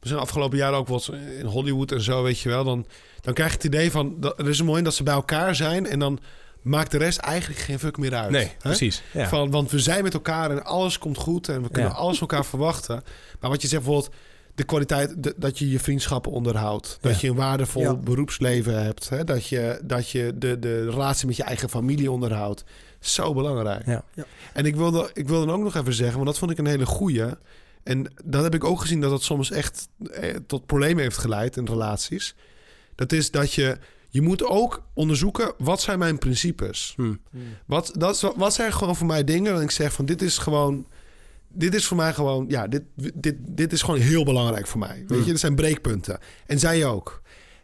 [0.00, 2.64] We zijn afgelopen jaren ook wel eens in Hollywood en zo, weet je wel.
[2.64, 2.86] Dan,
[3.20, 4.14] dan krijg je het idee van...
[4.20, 5.86] Dat, er is een moment dat ze bij elkaar zijn...
[5.86, 6.18] en dan
[6.62, 8.30] maakt de rest eigenlijk geen fuck meer uit.
[8.30, 8.50] Nee, Hè?
[8.58, 9.02] precies.
[9.12, 9.28] Ja.
[9.28, 11.48] Van, want we zijn met elkaar en alles komt goed...
[11.48, 11.96] en we kunnen Ja.
[11.96, 13.02] alles van elkaar verwachten.
[13.40, 14.14] Maar wat je zegt bijvoorbeeld...
[14.56, 16.98] de kwaliteit de- dat je je vriendschappen onderhoudt.
[17.00, 17.18] Dat Ja.
[17.20, 17.94] je een waardevol Ja.
[17.96, 19.08] beroepsleven hebt.
[19.08, 19.24] Hè?
[19.24, 22.64] Dat je, dat je de, de relatie met je eigen familie onderhoudt.
[23.00, 23.86] Zo belangrijk.
[23.86, 24.04] Ja.
[24.14, 24.24] Ja.
[24.52, 26.66] En ik wilde, ik wil dan ook nog even zeggen, want dat vond ik een
[26.66, 27.24] hele goeie.
[27.82, 31.56] En dat heb ik ook gezien dat dat soms echt eh, tot problemen heeft geleid
[31.56, 32.34] in relaties.
[32.94, 33.78] Dat is dat je,
[34.08, 36.92] je moet ook onderzoeken, wat zijn mijn principes?
[36.96, 37.14] Hm.
[37.66, 40.86] Wat, dat, wat zijn gewoon voor mij dingen dat ik zeg van dit is gewoon...
[41.56, 42.82] Dit is voor mij gewoon, ja, dit,
[43.14, 45.04] dit, dit is gewoon heel belangrijk voor mij.
[45.06, 46.18] Weet je, er zijn breekpunten.
[46.46, 47.22] En zij ook.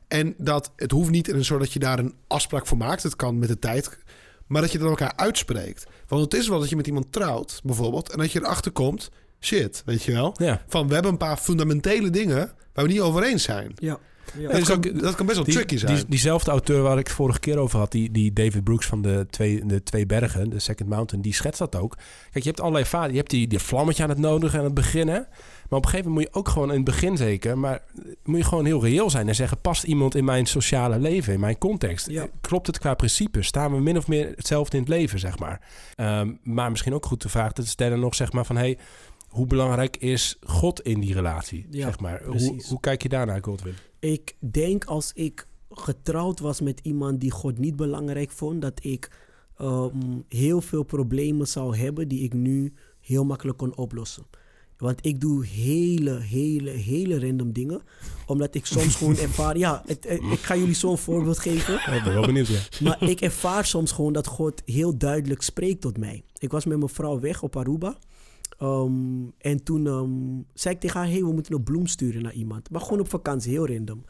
[0.08, 3.02] En dat het hoeft niet in een soort dat je daar een afspraak voor maakt.
[3.02, 3.98] Het kan met de tijd.
[4.46, 5.86] Maar dat je dat elkaar uitspreekt.
[6.06, 8.10] Want het is wel dat je met iemand trouwt, bijvoorbeeld.
[8.10, 10.34] En dat je erachter komt, shit, weet je wel.
[10.38, 10.62] Ja.
[10.68, 13.72] Van we hebben een paar fundamentele dingen waar we niet over eens zijn.
[13.74, 13.98] Ja.
[14.38, 14.48] Ja.
[14.52, 15.94] Dat, kan, ook- dat kan best wel Die, tricky zijn.
[15.96, 19.02] die, diezelfde auteur waar ik het vorige keer over had, die, die David Brooks van
[19.02, 21.94] de twee, de twee bergen, de Second Mountain, die schetst dat ook.
[22.30, 23.10] Kijk, je hebt allerlei vaten.
[23.10, 25.18] Je hebt die, die vlammetje aan het nodigen aan het begin, hè?
[25.68, 27.82] Maar op een gegeven moment moet je ook gewoon in het begin zeker, maar
[28.24, 31.40] moet je gewoon heel reëel zijn en zeggen, past iemand in mijn sociale leven, in
[31.40, 32.06] mijn context?
[32.10, 32.26] Ja.
[32.40, 33.46] Klopt het qua principes?
[33.46, 35.60] Staan we min of meer hetzelfde in het leven, zeg maar?
[35.94, 38.78] Ehm, maar misschien ook goed de vraag te stellen nog, zeg maar, van, hey,
[39.28, 42.22] hoe belangrijk is God in die relatie, Ja, zeg maar?
[42.24, 43.74] Hoe, hoe kijk je daarnaar, Godwin?
[44.10, 49.10] Ik denk als ik getrouwd was met iemand die God niet belangrijk vond, dat ik
[49.56, 49.96] ehm,
[50.28, 54.26] heel veel problemen zou hebben die ik nu heel makkelijk kon oplossen.
[54.76, 57.80] Want ik doe hele, hele, hele random dingen.
[58.26, 59.58] Omdat ik soms gewoon ervaar...
[59.58, 61.74] Ja, het- het- ik ga jullie zo'n voorbeeld geven.
[61.74, 62.58] Ik ben wel benieuwd, ja.
[62.80, 66.22] Maar ik ervaar soms gewoon dat God heel duidelijk spreekt tot mij.
[66.38, 67.98] Ik was met mijn vrouw weg op Aruba.
[68.58, 70.10] Ehm, en toen ehm,
[70.54, 72.70] zei ik tegen haar, hey, we moeten een bloem sturen naar iemand.
[72.70, 74.04] Maar gewoon op vakantie, heel random.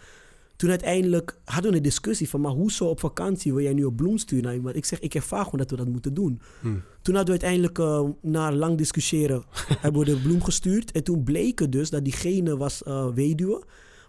[0.57, 3.95] Toen uiteindelijk hadden we een discussie van, maar hoezo op vakantie wil jij nu een
[3.95, 4.76] bloem sturen naar iemand?
[4.76, 6.40] Ik zeg, ik ervaar gewoon dat we dat moeten doen.
[6.61, 6.82] Hmm.
[7.03, 9.43] Toen hadden we uiteindelijk, eh, na lang discussiëren,
[9.84, 10.93] hebben we de bloem gestuurd.
[10.93, 13.62] En toen bleek het dus dat diegene was eh, weduwe.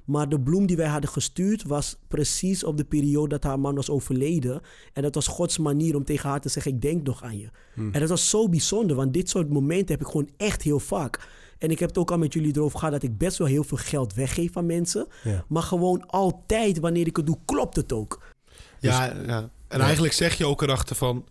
[0.05, 3.75] Maar de bloem die wij hadden gestuurd was precies op de periode dat haar man
[3.75, 4.61] was overleden.
[4.93, 7.49] En dat was Gods manier om tegen haar te zeggen, ik denk nog aan je.
[7.75, 11.27] En dat was zo bijzonder, want dit soort momenten heb ik gewoon echt heel vaak.
[11.57, 13.63] En ik heb het ook al met jullie erover gehad dat ik best wel heel
[13.63, 15.07] veel geld weggeef aan mensen.
[15.23, 15.45] Ja.
[15.47, 18.21] Maar gewoon altijd, wanneer ik het doe, klopt het ook.
[18.79, 19.49] Ja, ja.
[19.67, 21.25] En eigenlijk zeg je ook erachter van...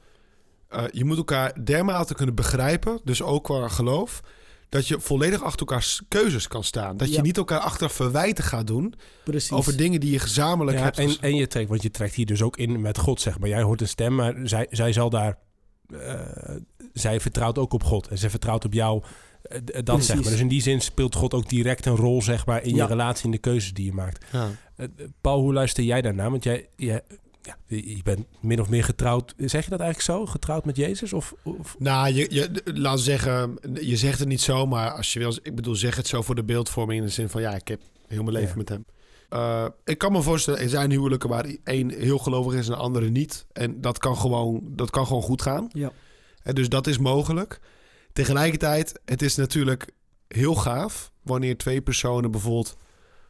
[0.68, 4.22] eh, je moet elkaar dermate kunnen begrijpen, dus ook qua geloof...
[4.72, 6.96] dat je volledig achter elkaars keuzes kan staan.
[6.96, 8.94] Dat je niet elkaar achter verwijten gaat doen...
[9.24, 9.50] Precies.
[9.52, 10.98] over dingen die je gezamenlijk Ja, hebt.
[10.98, 13.48] en, en je trekt, want je trekt hier dus ook in met God, zeg maar.
[13.48, 15.38] Jij hoort een stem, maar zij, zij zal daar...
[16.00, 16.20] eh,
[16.92, 19.02] zij vertrouwt ook op God en zij vertrouwt op jou.
[19.42, 20.06] eh, dat Precies.
[20.06, 20.30] zeg maar.
[20.30, 22.82] Dus in die zin speelt God ook direct een rol, zeg maar, in Ja.
[22.82, 24.24] je relatie, in de keuzes die je maakt.
[24.32, 24.50] Ja.
[24.76, 24.86] Eh,
[25.20, 26.30] Paul, hoe luister jij daarnaar?
[26.30, 27.02] Want jij, jij
[27.42, 29.34] ja, je bent min of meer getrouwd.
[29.36, 30.26] Zeg je dat eigenlijk zo?
[30.26, 31.12] Getrouwd met Jezus?
[31.12, 35.18] Of, of Nou, je, je, laat zeggen, je zegt het niet zo, maar als je
[35.18, 37.68] wil, ik bedoel, zeg het zo voor de beeldvorming in de zin van, ja, ik
[37.68, 38.56] heb heel mijn leven Ja.
[38.56, 38.84] met hem.
[39.32, 42.78] Uh, ik kan me voorstellen, er zijn huwelijken waar één heel gelovig is en de
[42.78, 43.46] andere niet.
[43.52, 45.68] En dat kan gewoon, dat kan gewoon goed gaan.
[45.72, 45.92] Ja.
[46.42, 47.60] En dus dat is mogelijk.
[48.12, 49.90] Tegelijkertijd, het is natuurlijk
[50.28, 52.76] heel gaaf wanneer twee personen bijvoorbeeld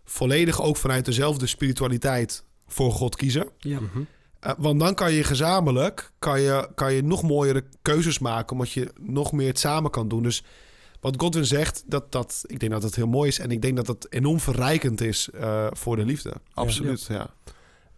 [0.04, 3.48] volledig ook vanuit dezelfde spiritualiteit voor God kiezen.
[3.58, 3.80] Ja.
[3.80, 3.98] Mhm.
[4.46, 8.72] Uh, want dan kan je gezamenlijk kan je, kan je nog mooiere keuzes maken, omdat
[8.72, 10.22] je nog meer het samen kan doen.
[10.22, 10.44] Dus
[11.00, 13.38] wat Godwin zegt, dat, dat, ik denk dat het heel mooi is.
[13.38, 16.32] En ik denk dat het enorm verrijkend is uh, voor de liefde.
[16.54, 17.30] Absoluut, ja.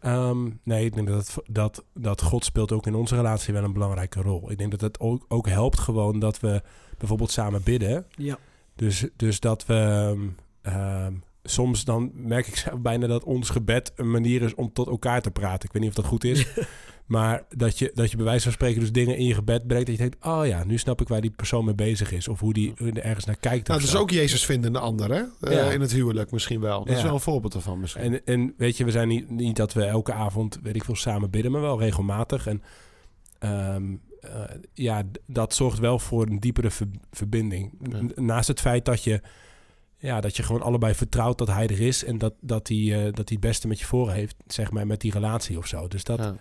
[0.00, 3.72] Ehm, nee, ik denk dat, dat, dat God speelt ook in onze relatie wel een
[3.72, 4.50] belangrijke rol.
[4.50, 6.62] Ik denk dat het ook, ook helpt gewoon dat we
[6.98, 8.06] bijvoorbeeld samen bidden.
[8.16, 8.38] Ja.
[8.74, 10.12] Dus, dus dat we...
[10.62, 14.86] Um, soms dan merk ik zelf bijna dat ons gebed een manier is om tot
[14.86, 15.64] elkaar te praten.
[15.68, 16.46] Ik weet niet of dat goed is.
[17.06, 19.86] maar dat je, dat je bij wijze van spreken dus dingen in je gebed brengt.
[19.86, 22.28] Dat je denkt, oh ja, nu snap ik waar die persoon mee bezig is.
[22.28, 23.68] Of hoe die er ergens naar kijkt.
[23.68, 23.98] Nou, dus zo.
[23.98, 25.22] ook Jezus vinden de ander, hè?
[25.50, 25.70] Uh, Ja.
[25.70, 26.84] in het huwelijk misschien wel.
[26.84, 28.02] Dat is wel een voorbeeld ervan misschien.
[28.02, 30.96] En, en weet je, we zijn niet, niet dat we elke avond, weet ik veel,
[30.96, 32.46] samen bidden, maar wel regelmatig.
[32.46, 32.62] En
[33.38, 34.30] ehm, eh,
[34.74, 37.72] ja, dat zorgt wel voor een diepere ver- verbinding.
[37.90, 38.22] Ja.
[38.22, 39.20] Naast het feit dat je,
[40.04, 43.02] ja, dat je gewoon allebei vertrouwt dat hij er is en dat, dat, hij, eh,
[43.04, 45.88] dat hij het beste met je voor heeft, zeg maar, met die relatie of zo.
[45.88, 46.36] Dus dat, ja,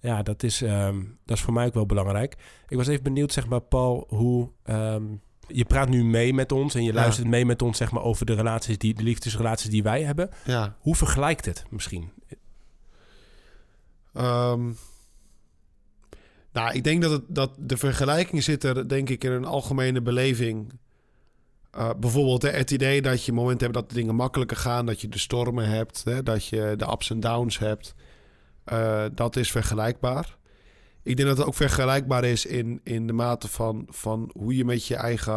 [0.00, 0.22] ja.
[0.22, 2.36] dat, is, ehm, dat is voor mij ook wel belangrijk.
[2.68, 4.50] Ik was even benieuwd, zeg maar, Paul, hoe...
[4.62, 5.02] ehm,
[5.48, 6.94] je praat nu mee met ons en je Ja.
[6.98, 10.30] luistert mee met ons zeg maar, over de relaties, die, de liefdesrelaties die wij hebben.
[10.44, 10.76] ja.
[10.80, 12.10] Hoe vergelijkt het misschien?
[14.14, 14.70] Ehm,
[16.52, 20.00] nou, ik denk dat, het, dat de vergelijking zit er, denk ik, in een algemene
[20.02, 20.72] beleving.
[21.76, 25.00] Uh, bijvoorbeeld hè, het idee dat je momenten hebt dat de dingen makkelijker gaan, dat
[25.00, 27.94] je de stormen hebt, hè, dat je de ups en downs hebt.
[28.72, 30.36] Uh, dat is vergelijkbaar.
[31.02, 34.64] Ik denk dat het ook vergelijkbaar is in, in de mate van, van hoe je
[34.64, 35.34] met je eigen,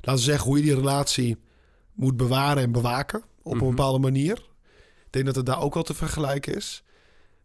[0.00, 1.36] laten we zeggen, hoe je die relatie
[1.92, 3.64] moet bewaren en bewaken op Mhm.
[3.64, 4.36] een bepaalde manier.
[5.04, 6.82] Ik denk dat het daar ook wel te vergelijken is.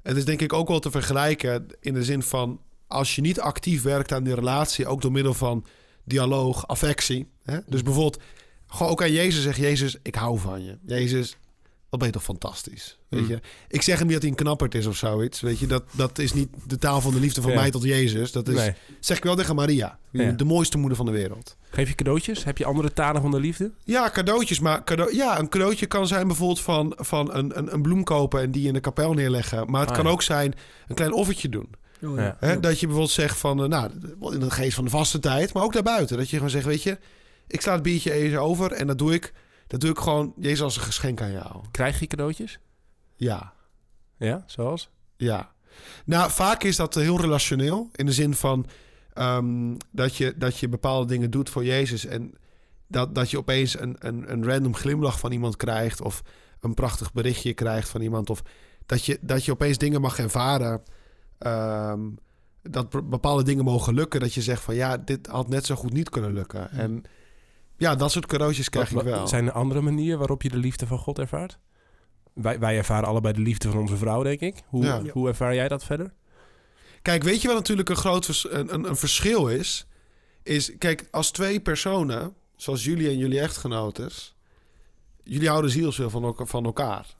[0.01, 3.39] Het is denk ik ook wel te vergelijken in de zin van als je niet
[3.39, 5.65] actief werkt aan die relatie, ook door middel van
[6.07, 7.27] dialoog, affectie.
[7.43, 7.57] Hè?
[7.65, 8.21] Dus bijvoorbeeld
[8.67, 10.77] gewoon ook aan Jezus zegt, Jezus, ik hou van je.
[10.85, 11.37] Jezus,
[11.89, 12.97] wat ben je toch fantastisch.
[13.09, 13.27] Weet Mm.
[13.27, 13.39] je?
[13.67, 15.39] Ik zeg hem niet dat hij een knapperd is of zoiets.
[15.41, 17.59] Weet je, dat, dat is niet de taal van de liefde van Ja.
[17.59, 18.31] mij tot Jezus.
[18.31, 18.73] Dat is, Nee.
[18.99, 20.31] zeg ik wel tegen Maria, Ja.
[20.31, 21.57] de mooiste moeder van de wereld.
[21.69, 22.43] Geef je cadeautjes?
[22.43, 23.71] Heb je andere talen van de liefde?
[23.83, 24.59] Ja, cadeautjes.
[24.59, 28.41] Maar cadeau, ja, een cadeautje kan zijn bijvoorbeeld van, van een, een, een bloem kopen
[28.41, 29.71] en die in de kapel neerleggen.
[29.71, 30.11] Maar het Ah, kan ja.
[30.11, 30.53] ook zijn
[30.87, 31.69] een klein offertje doen.
[32.03, 32.37] Oh, Ja.
[32.39, 32.51] Hè?
[32.51, 32.59] Ja.
[32.59, 33.91] Dat je bijvoorbeeld zegt van, eh, nou,
[34.33, 36.17] in de geest van de vaste tijd, maar ook daarbuiten.
[36.17, 36.97] Dat je gewoon zegt, weet je,
[37.47, 39.33] ik sla het biertje even over en dat doe ik,
[39.67, 41.63] dat doe ik gewoon, Jezus, als een geschenk aan jou.
[41.71, 42.59] Krijg je cadeautjes?
[43.15, 43.53] Ja,
[44.17, 44.89] Ja, zoals?
[45.17, 45.51] ja.
[46.05, 48.65] Nou, vaak is dat heel relationeel, in de zin van
[49.13, 52.33] ehm, dat, je, dat je bepaalde dingen doet voor Jezus en
[52.87, 56.21] dat, dat je opeens een, een, een random glimlach van iemand krijgt of
[56.59, 58.41] een prachtig berichtje krijgt van iemand of
[58.85, 60.81] dat je, dat je opeens dingen mag ervaren
[61.38, 62.01] ehm,
[62.61, 64.19] dat be- bepaalde dingen mogen lukken.
[64.19, 66.71] Dat je zegt van ja, dit had net zo goed niet kunnen lukken.
[66.71, 67.03] En
[67.77, 69.27] ja, dat soort cadeautjes krijg Wat- ik wel.
[69.27, 71.59] Zijn er andere manieren waarop je de liefde van God ervaart?
[72.33, 74.63] Wij, wij ervaren allebei de liefde van onze vrouw, denk ik.
[74.67, 75.01] Hoe, Ja.
[75.11, 76.13] hoe ervaar jij dat verder?
[77.01, 79.88] Kijk, weet je wat natuurlijk een groot vers- een, een, een verschil is?
[80.43, 84.35] Is, kijk, als twee personen zoals jullie en jullie echtgenotes,
[85.23, 87.16] jullie houden zielsveel van elkaar.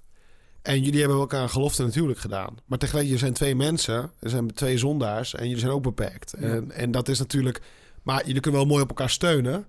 [0.68, 2.58] En jullie hebben elkaar een gelofte natuurlijk gedaan.
[2.66, 6.34] Maar tegelijkertijd zijn twee mensen, er zijn twee zondaars en jullie zijn ook beperkt.
[6.40, 6.48] Ja.
[6.48, 7.62] En, en dat is natuurlijk,
[8.04, 9.68] maar jullie kunnen wel mooi op elkaar steunen.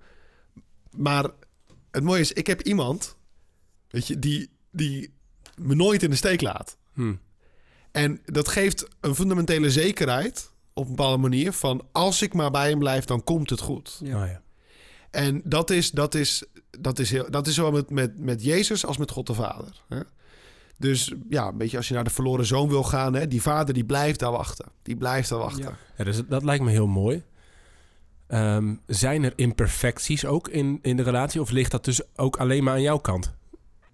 [0.91, 1.31] Maar
[1.91, 3.17] het mooie is, ik heb iemand,
[3.89, 5.15] weet je, die, die
[5.57, 6.77] me nooit in de steek laat.
[6.93, 7.15] Hm.
[7.91, 12.69] En dat geeft een fundamentele zekerheid op een bepaalde manier van als ik maar bij
[12.69, 14.01] hem blijf, dan komt het goed.
[14.03, 14.23] Ja.
[14.23, 14.43] Oh, ja.
[15.11, 18.87] En dat is, dat is, dat is, heel, dat is zowel met, met, met Jezus
[18.87, 19.83] als met God de Vader.
[19.89, 20.01] Hè?
[20.79, 23.75] Dus ja, een beetje als je naar de verloren zoon wil gaan, hè, die vader
[23.75, 24.67] die blijft daar wachten.
[24.83, 25.63] Die blijft daar wachten.
[25.63, 25.77] Ja.
[25.97, 27.23] Ja, dus dat lijkt me heel mooi.
[28.27, 31.41] Ehm, zijn er imperfecties ook in, in de relatie?
[31.41, 33.35] Of ligt dat dus ook alleen maar aan jouw kant?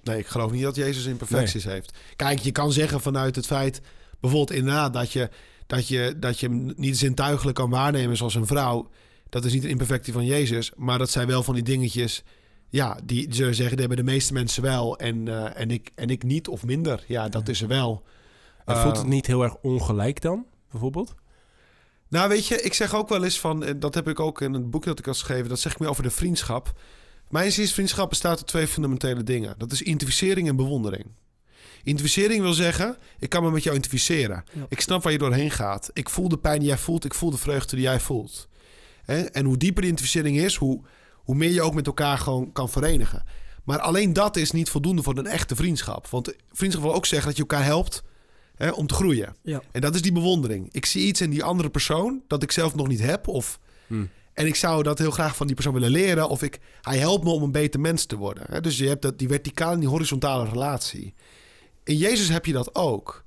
[0.03, 1.99] Nee, ik geloof niet dat Jezus imperfecties heeft.
[2.16, 3.80] Kijk, je kan zeggen vanuit het feit,
[4.20, 5.30] bijvoorbeeld inderdaad, dat je,
[5.66, 8.91] dat je, dat je hem niet zintuigelijk kan waarnemen zoals een vrouw.
[9.28, 12.22] Dat is niet een imperfectie van Jezus, maar dat zijn wel van die dingetjes.
[12.74, 16.08] Ja, die, zullen zeggen, die hebben de meeste mensen wel en, eh, en, ik, en
[16.08, 17.04] ik niet of minder.
[17.06, 18.02] Ja, dat is er wel.
[18.64, 21.14] En voelt Eh, het niet heel erg ongelijk dan, bijvoorbeeld?
[22.08, 24.52] Nou, weet je, ik zeg ook wel eens van, eh, dat heb ik ook in
[24.52, 26.80] het boekje dat ik had geschreven, dat zeg ik meer over de vriendschap.
[27.28, 29.54] Mijn zin is, vriendschap bestaat uit twee fundamentele dingen.
[29.58, 31.06] Dat is identificering en bewondering.
[31.82, 34.44] Identificering wil zeggen, ik kan me met jou identificeren.
[34.52, 34.66] Ja.
[34.68, 35.90] Ik snap waar je doorheen gaat.
[35.92, 38.48] Ik voel de pijn die jij voelt, ik voel de vreugde die jij voelt.
[39.32, 40.84] En hoe dieper de identificering is, hoe,
[41.24, 43.22] hoe meer je ook met elkaar gewoon kan verenigen.
[43.64, 46.06] Maar alleen dat is niet voldoende voor een echte vriendschap.
[46.06, 48.02] Want vriendschap wil ook zeggen dat je elkaar helpt
[48.54, 49.36] hè, om te groeien.
[49.42, 49.62] Ja.
[49.72, 50.68] En dat is die bewondering.
[50.72, 53.28] Ik zie iets in die andere persoon dat ik zelf nog niet heb.
[53.28, 54.04] Of, Hm.
[54.32, 56.28] En ik zou dat heel graag van die persoon willen leren.
[56.28, 58.44] Of ik, hij helpt me om een beter mens te worden.
[58.48, 58.60] hè.
[58.60, 61.14] Dus je hebt dat, die verticale en die horizontale relatie.
[61.84, 63.24] In Jezus heb je dat ook.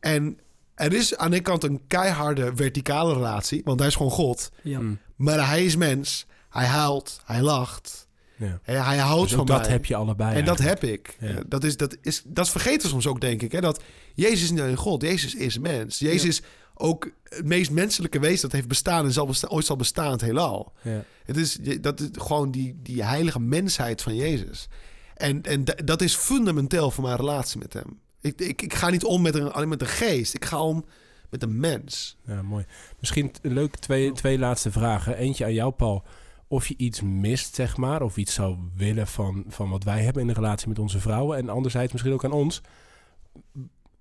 [0.00, 0.38] En
[0.74, 3.60] er is aan de ene kant een keiharde verticale relatie.
[3.64, 4.50] Want hij is gewoon God.
[4.62, 4.78] Ja.
[4.78, 4.94] Hm.
[5.16, 6.26] Maar hij is mens.
[6.56, 7.20] Hij huilt.
[7.24, 8.08] Hij lacht.
[8.36, 8.58] Ja.
[8.62, 9.70] Hij houdt Dus van dat mij.
[9.70, 11.16] heb je allebei En dat heb ik.
[11.20, 11.28] Ja.
[11.28, 13.52] Eh, Dat, is, dat, is, dat vergeten we soms ook, denk ik.
[13.52, 13.60] Hè?
[13.60, 13.82] Dat
[14.14, 15.98] Jezus is niet alleen God, Jezus is mens.
[15.98, 16.28] Jezus Ja.
[16.28, 16.42] is
[16.74, 20.20] ook het meest menselijke wezen dat heeft bestaan en zal besta- ooit zal bestaan, het
[20.20, 20.72] heelal.
[20.82, 21.04] Ja.
[21.24, 24.68] Het is, dat is gewoon die, die heilige mensheid van Jezus.
[25.14, 28.00] En, en da- dat is fundamenteel voor mijn relatie met hem.
[28.20, 30.34] Ik, ik, ik ga niet om met een, alleen met een geest.
[30.34, 30.84] Ik ga om
[31.30, 32.16] met een mens.
[32.26, 32.64] Ja, mooi.
[33.00, 35.16] Misschien leuk twee, twee laatste vragen.
[35.16, 36.02] Eentje aan jou, Paul.
[36.48, 40.22] Of je iets mist, zeg maar, of iets zou willen van, van wat wij hebben
[40.22, 41.38] in de relatie met onze vrouwen.
[41.38, 42.60] En anderzijds misschien ook aan ons.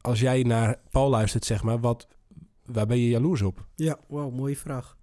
[0.01, 2.07] Als jij naar Paul luistert, zeg maar, wat,
[2.65, 3.65] waar ben je jaloers op?
[3.75, 4.97] Ja, wauw, mooie vraag.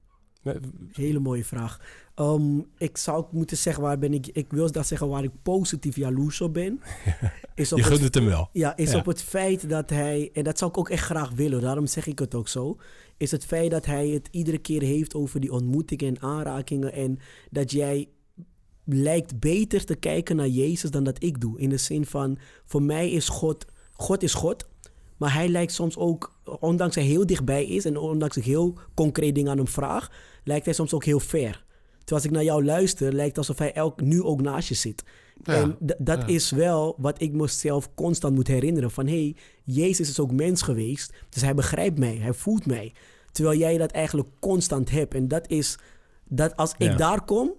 [0.93, 1.80] Hele mooie vraag.
[2.14, 4.26] Ehm, ik zou moeten zeggen waar ben ik...
[4.26, 6.80] Ik wil dat zeggen waar ik positief jaloers op ben.
[7.55, 8.49] Is op Je het gunt het hem wel.
[8.53, 8.99] Ja, is Ja.
[8.99, 12.07] op het feit dat hij, en dat zou ik ook echt graag willen, daarom zeg
[12.07, 12.76] ik het ook zo,
[13.17, 17.19] is het feit dat hij het iedere keer heeft over die ontmoetingen en aanrakingen en
[17.51, 18.09] dat jij
[18.85, 21.61] lijkt beter te kijken naar Jezus dan dat ik doe.
[21.61, 24.69] In de zin van, voor mij is God, God is God,
[25.17, 29.35] maar hij lijkt soms ook, ondanks hij heel dichtbij is en ondanks ik heel concreet
[29.35, 30.11] dingen aan hem vraag,
[30.45, 31.65] lijkt hij soms ook heel ver.
[31.99, 34.75] Terwijl als ik naar jou luister, lijkt het alsof hij elk, nu ook naast je
[34.75, 35.05] zit.
[35.43, 36.26] Ja, En dat ja.
[36.26, 38.90] is wel wat ik mezelf constant moet herinneren.
[38.90, 41.12] Van hé, hey, Jezus is ook mens geweest.
[41.28, 42.93] Dus hij begrijpt mij, hij voelt mij.
[43.32, 45.14] Terwijl jij dat eigenlijk constant hebt.
[45.14, 45.78] En dat is
[46.28, 46.90] dat als Ja.
[46.90, 47.53] ik daar kom,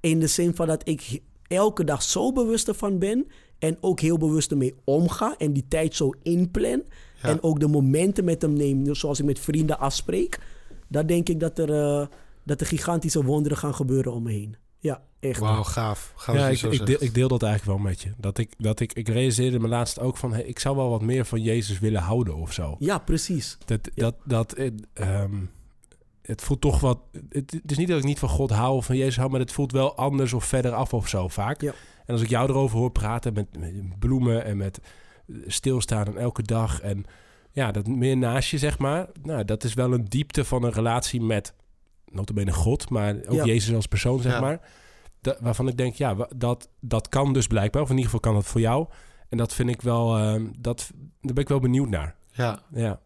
[0.00, 3.26] in de zin van dat ik elke dag zo bewust ervan ben.
[3.58, 5.34] En ook heel bewust ermee omga.
[5.38, 6.82] En die tijd zo inplan.
[7.22, 10.40] En ook de momenten met hem neem, zoals ik met vrienden afspreek.
[10.88, 12.06] Dan denk ik dat er, eh,
[12.44, 14.56] dat er gigantische wonderen gaan gebeuren om me heen.
[14.78, 15.40] Ja, echt.
[15.40, 16.12] Wauw, gaaf.
[16.16, 18.12] gaaf Ja, ik, ik, deel, ik deel dat eigenlijk wel met je.
[18.16, 20.32] Dat ik, dat ik, ik realiseerde me laatst ook van...
[20.32, 22.76] Hey, ik zou wel wat meer van Jezus willen houden of zo.
[22.78, 23.58] Ja, precies.
[23.64, 24.02] Dat, Ja.
[24.02, 25.34] dat, dat, eh, ehm,
[26.22, 26.98] het voelt toch wat...
[27.28, 29.30] Het, het is niet dat ik niet van God hou of van Jezus hou...
[29.30, 31.60] maar het voelt wel anders of verder af of zo vaak.
[31.60, 31.72] Ja.
[32.06, 34.80] En als ik jou erover hoor praten met, met bloemen en met
[35.46, 36.80] stilstaan en elke dag...
[36.80, 37.04] en
[37.50, 39.08] ja, dat meer naast je, zeg maar...
[39.22, 41.54] Nou, dat is wel een diepte van een relatie met...
[42.10, 43.44] notabene God, maar ook Ja.
[43.44, 44.40] Jezus als persoon, zeg Ja.
[44.40, 44.60] maar.
[45.20, 47.82] Da- waarvan ik denk, ja, dat, dat kan dus blijkbaar.
[47.82, 48.86] Of in ieder geval kan dat voor jou.
[49.28, 50.16] En dat vind ik wel...
[50.16, 50.90] ehm, dat,
[51.20, 52.14] daar ben ik wel benieuwd naar.
[52.32, 52.62] Ja.
[52.72, 53.00] Ja.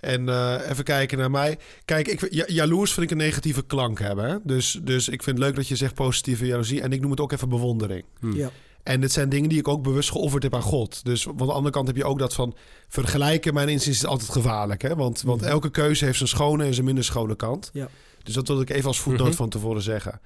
[0.00, 1.58] En eh, even kijken naar mij.
[1.84, 4.28] Kijk, ik, ja, jaloers vind ik een negatieve klank hebben.
[4.28, 4.36] Hè?
[4.42, 6.80] Dus, dus ik vind het leuk dat je zegt positieve jaloezie.
[6.82, 8.04] En ik noem het ook even bewondering.
[8.20, 8.32] Hm.
[8.36, 8.50] Ja.
[8.86, 11.04] En dit zijn dingen die ik ook bewust geofferd heb aan God.
[11.04, 12.56] Dus van de andere kant heb je ook dat van
[12.88, 13.54] vergelijken.
[13.54, 14.82] Mijn inziens is altijd gevaarlijk.
[14.82, 14.94] Hè?
[14.96, 15.50] Want, want Mhm.
[15.50, 17.70] elke keuze heeft zijn schone en zijn minder schone kant.
[17.72, 17.88] Ja.
[18.22, 19.36] Dus dat wil ik even als voetnoot Mhm.
[19.36, 20.20] van tevoren zeggen.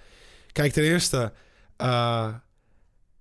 [0.53, 1.33] Kijk, ten eerste,
[1.77, 2.29] eh,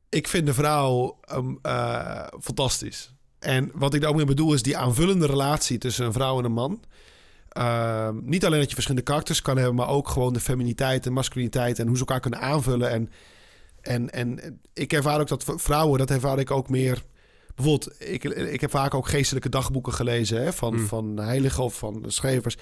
[0.10, 3.14] ik vind de vrouw ehm, eh, fantastisch.
[3.40, 6.46] En wat ik daar ook mee bedoel is die aanvullende relatie tussen een vrouw en
[6.46, 6.84] een man.
[7.50, 11.14] Ehm, niet alleen dat je verschillende karakters kan hebben, maar ook gewoon de feminiteit en
[11.14, 12.90] masculiniteit en hoe ze elkaar kunnen aanvullen.
[12.90, 13.10] En,
[13.82, 17.04] en, en ik ervaar ook dat vrouwen, dat ervaar ik ook meer.
[17.56, 20.88] Bijvoorbeeld, ik, ik heb vaak ook geestelijke dagboeken gelezen hè, van, mm.
[20.88, 22.58] van heiligen of van schrijvers.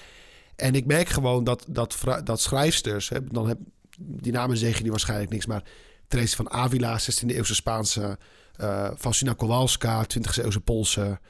[0.56, 3.58] En ik merk gewoon dat, dat, dat schrijfsters, hè, dan heb,
[3.98, 5.62] die namen zeggen die waarschijnlijk niks, maar
[6.08, 8.18] Therese van Avila, 16e eeuwse Spaanse,
[8.60, 11.20] uh, Faustina Kowalska, 20e eeuwse Poolse.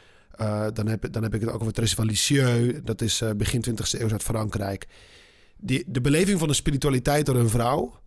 [0.40, 3.30] Uh, dan, heb, dan heb ik het ook over Therese van Lisieux, dat is uh,
[3.30, 4.86] begin 20e eeuw uit Frankrijk.
[5.56, 8.00] Die, de beleving van de spiritualiteit door een vrouw,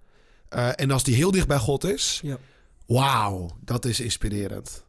[0.52, 2.38] en als die heel dicht bij God is, ja.
[2.86, 4.84] wauw, dat is inspirerend.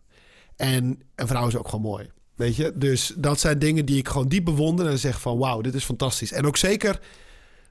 [0.56, 2.10] En een vrouw is ook gewoon mooi.
[2.34, 5.60] Weet je, dus dat zijn dingen die ik gewoon diep bewonder en zeg van wauw,
[5.60, 6.32] dit is fantastisch.
[6.32, 7.00] En ook zeker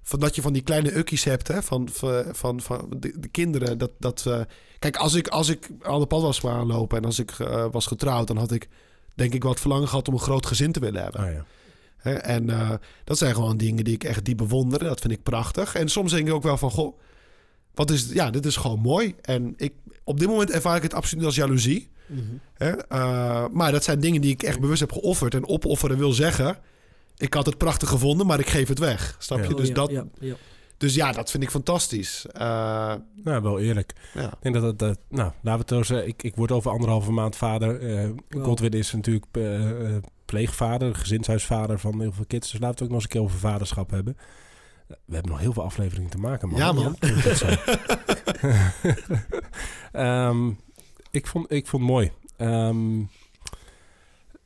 [0.01, 1.89] van dat je van die kleine ukkies hebt, hè, van,
[2.31, 3.77] van, van, de, de kinderen.
[3.77, 4.41] Dat, dat, uh,
[4.79, 7.65] kijk, als ik, als ik aan de pad was gaan lopen en als ik uh,
[7.71, 8.67] was getrouwd, dan had ik
[9.15, 11.23] denk ik wat verlangen gehad om een groot gezin te willen hebben.
[11.23, 11.45] Oh ja.
[11.97, 12.71] Hè, en uh,
[13.03, 14.79] dat zijn gewoon dingen die ik echt diep bewonder.
[14.79, 15.75] Dat vind ik prachtig.
[15.75, 16.99] En soms denk ik ook wel van, goh,
[17.73, 19.15] wat is, ja, dit is gewoon mooi.
[19.21, 21.89] En ik, op dit moment ervaar ik het absoluut als jaloezie.
[22.05, 22.39] Mm -hmm.
[22.53, 22.73] hè,
[23.49, 25.33] maar dat zijn dingen die ik echt bewust heb geofferd.
[25.33, 26.57] En opofferen wil zeggen
[27.21, 29.15] ik had het prachtig gevonden, maar ik geef het weg.
[29.19, 29.55] Snap je?
[29.55, 30.05] dus, ja, dat, ja,
[30.77, 32.25] dus ja, dat vind ik fantastisch.
[32.33, 32.41] Uh,
[33.23, 33.93] nou, wel eerlijk.
[34.13, 34.99] Ik denk dat het...
[35.09, 37.81] nou, laten we het zo Ik, ik word over anderhalve maand vader.
[37.81, 42.51] Uh, Godwin is natuurlijk uh, pleegvader, gezinshuisvader van heel veel kids.
[42.51, 44.17] Dus laten we het ook nog eens een keer over vaderschap hebben.
[45.05, 46.57] We hebben nog heel veel afleveringen te maken, man.
[46.59, 46.95] Ja, man.
[49.93, 50.59] um,
[51.11, 52.11] ik, vond, ik vond het mooi.
[52.37, 53.09] Um,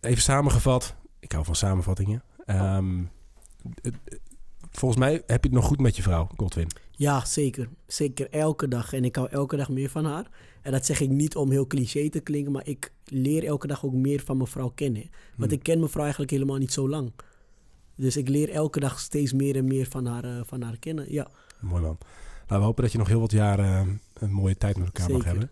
[0.01, 0.95] even samengevat.
[1.19, 2.23] Ik hou van samenvattingen.
[2.45, 3.09] Um,
[4.71, 6.67] volgens mij heb je het nog goed met je vrouw, Godwin.
[6.91, 7.69] Ja, zeker.
[7.87, 8.93] Zeker elke dag.
[8.93, 10.29] En ik hou elke dag meer van haar.
[10.61, 13.85] En dat zeg ik niet om heel cliché te klinken, maar ik leer elke dag
[13.85, 15.09] ook meer van mijn vrouw kennen.
[15.35, 15.59] Want hmm.
[15.59, 17.11] ik ken mijn vrouw eigenlijk helemaal niet zo lang.
[17.95, 21.11] Dus ik leer elke dag steeds meer en meer van haar, uh, van haar kennen.
[21.11, 21.27] Ja.
[21.59, 21.97] Mooi man.
[22.47, 25.11] Nou, we hopen dat je nog heel wat jaren uh, een mooie tijd met elkaar
[25.11, 25.51] mag hebben.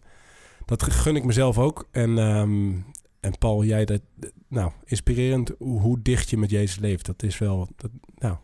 [0.66, 1.88] Dat gun ik mezelf ook.
[1.92, 2.86] En um,
[3.24, 4.02] en Paul, jij dat,
[4.48, 7.06] nou, inspirerend hoe, dicht je met Jezus leeft.
[7.06, 8.38] Dat is wel, dat, nou,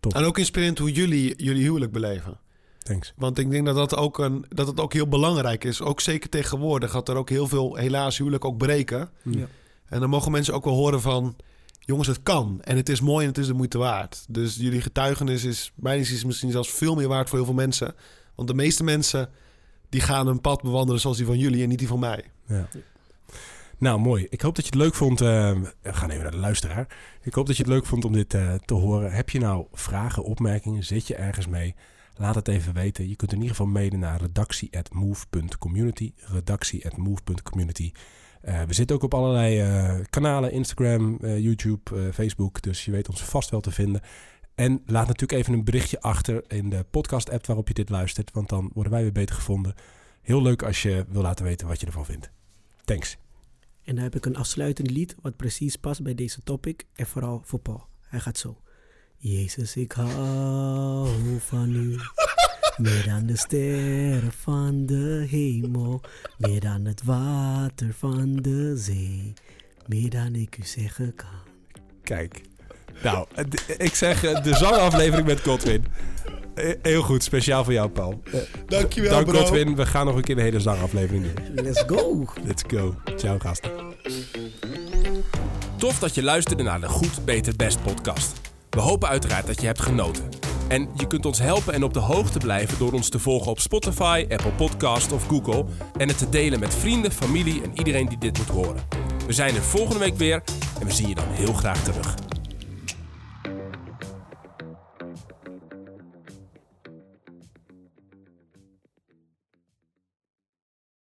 [0.00, 0.14] top.
[0.14, 2.38] En ook inspirerend hoe jullie jullie huwelijk beleven.
[2.78, 3.12] Thanks.
[3.16, 5.82] Want ik denk dat dat ook, een, dat het ook heel belangrijk is.
[5.82, 9.10] Ook zeker tegenwoordig gaat er ook heel veel, helaas, huwelijk ook breken.
[9.22, 9.46] Ja.
[9.84, 11.36] En dan mogen mensen ook wel horen van,
[11.80, 12.60] jongens, het kan.
[12.62, 14.24] En het is mooi en het is de moeite waard.
[14.28, 17.94] Dus jullie getuigenis is, mijn is misschien zelfs veel meer waard voor heel veel mensen.
[18.34, 19.28] Want de meeste mensen,
[19.88, 22.24] die gaan een pad bewandelen zoals die van jullie en niet die van mij.
[22.46, 22.68] Ja.
[23.78, 24.26] Nou, mooi.
[24.30, 25.20] Ik hoop dat je het leuk vond.
[25.20, 25.28] Uh,
[25.80, 26.86] we gaan even naar de luisteraar.
[27.22, 29.12] Ik hoop dat je het leuk vond om dit uh, te horen.
[29.12, 30.84] Heb je nou vragen, opmerkingen?
[30.84, 31.74] Zit je ergens mee?
[32.16, 33.08] Laat het even weten.
[33.08, 36.12] Je kunt in ieder geval mailen naar redactie.move.community.
[36.16, 37.92] Redactie.move.community.
[38.44, 40.52] Uh, we zitten ook op allerlei kanalen.
[40.52, 42.62] Instagram, YouTube, Facebook.
[42.62, 44.00] Dus je weet ons vast wel te vinden.
[44.54, 48.32] En laat natuurlijk even een berichtje achter in de podcast-app waarop je dit luistert.
[48.32, 49.74] Want dan worden wij weer beter gevonden.
[50.22, 52.30] Heel leuk als je wil laten weten wat je ervan vindt.
[52.84, 53.16] Thanks.
[53.84, 57.42] En dan heb ik een afsluitend lied wat precies past bij deze topic en vooral
[57.44, 57.86] voor Paul.
[58.00, 58.60] Hij gaat zo.
[59.16, 61.98] Jezus, ik hou van u.
[62.80, 66.00] Meer dan de sterren van de hemel.
[66.38, 69.32] Meer dan het water van de zee.
[69.86, 71.28] Meer dan ik u zeggen kan.
[72.02, 72.40] Kijk.
[73.02, 73.26] Nou,
[73.78, 75.84] ik zeg eh, de zangaflevering met Godwin.
[76.54, 78.22] Eh, heel goed, speciaal voor jou, Paul.
[78.66, 79.38] Dankjewel, Dank, bro.
[79.38, 79.76] Godwin.
[79.76, 81.64] We gaan nog een keer de hele zangaflevering doen.
[81.64, 82.26] Let's go.
[82.44, 82.94] Let's go.
[83.16, 83.70] Ciao, gasten.
[85.76, 88.40] Tof dat je luisterde naar de Goed, Beter, Best podcast.
[88.70, 90.39] We hopen uiteraard dat je hebt genoten.
[90.70, 93.60] En je kunt ons helpen en op de hoogte blijven door ons te volgen op
[93.60, 95.64] Spotify, Apple Podcast of Google.
[95.96, 98.82] En het te delen met vrienden, familie en iedereen die dit moet horen.
[99.26, 100.42] We zijn er volgende week weer
[100.80, 102.14] en we zien je dan heel graag terug.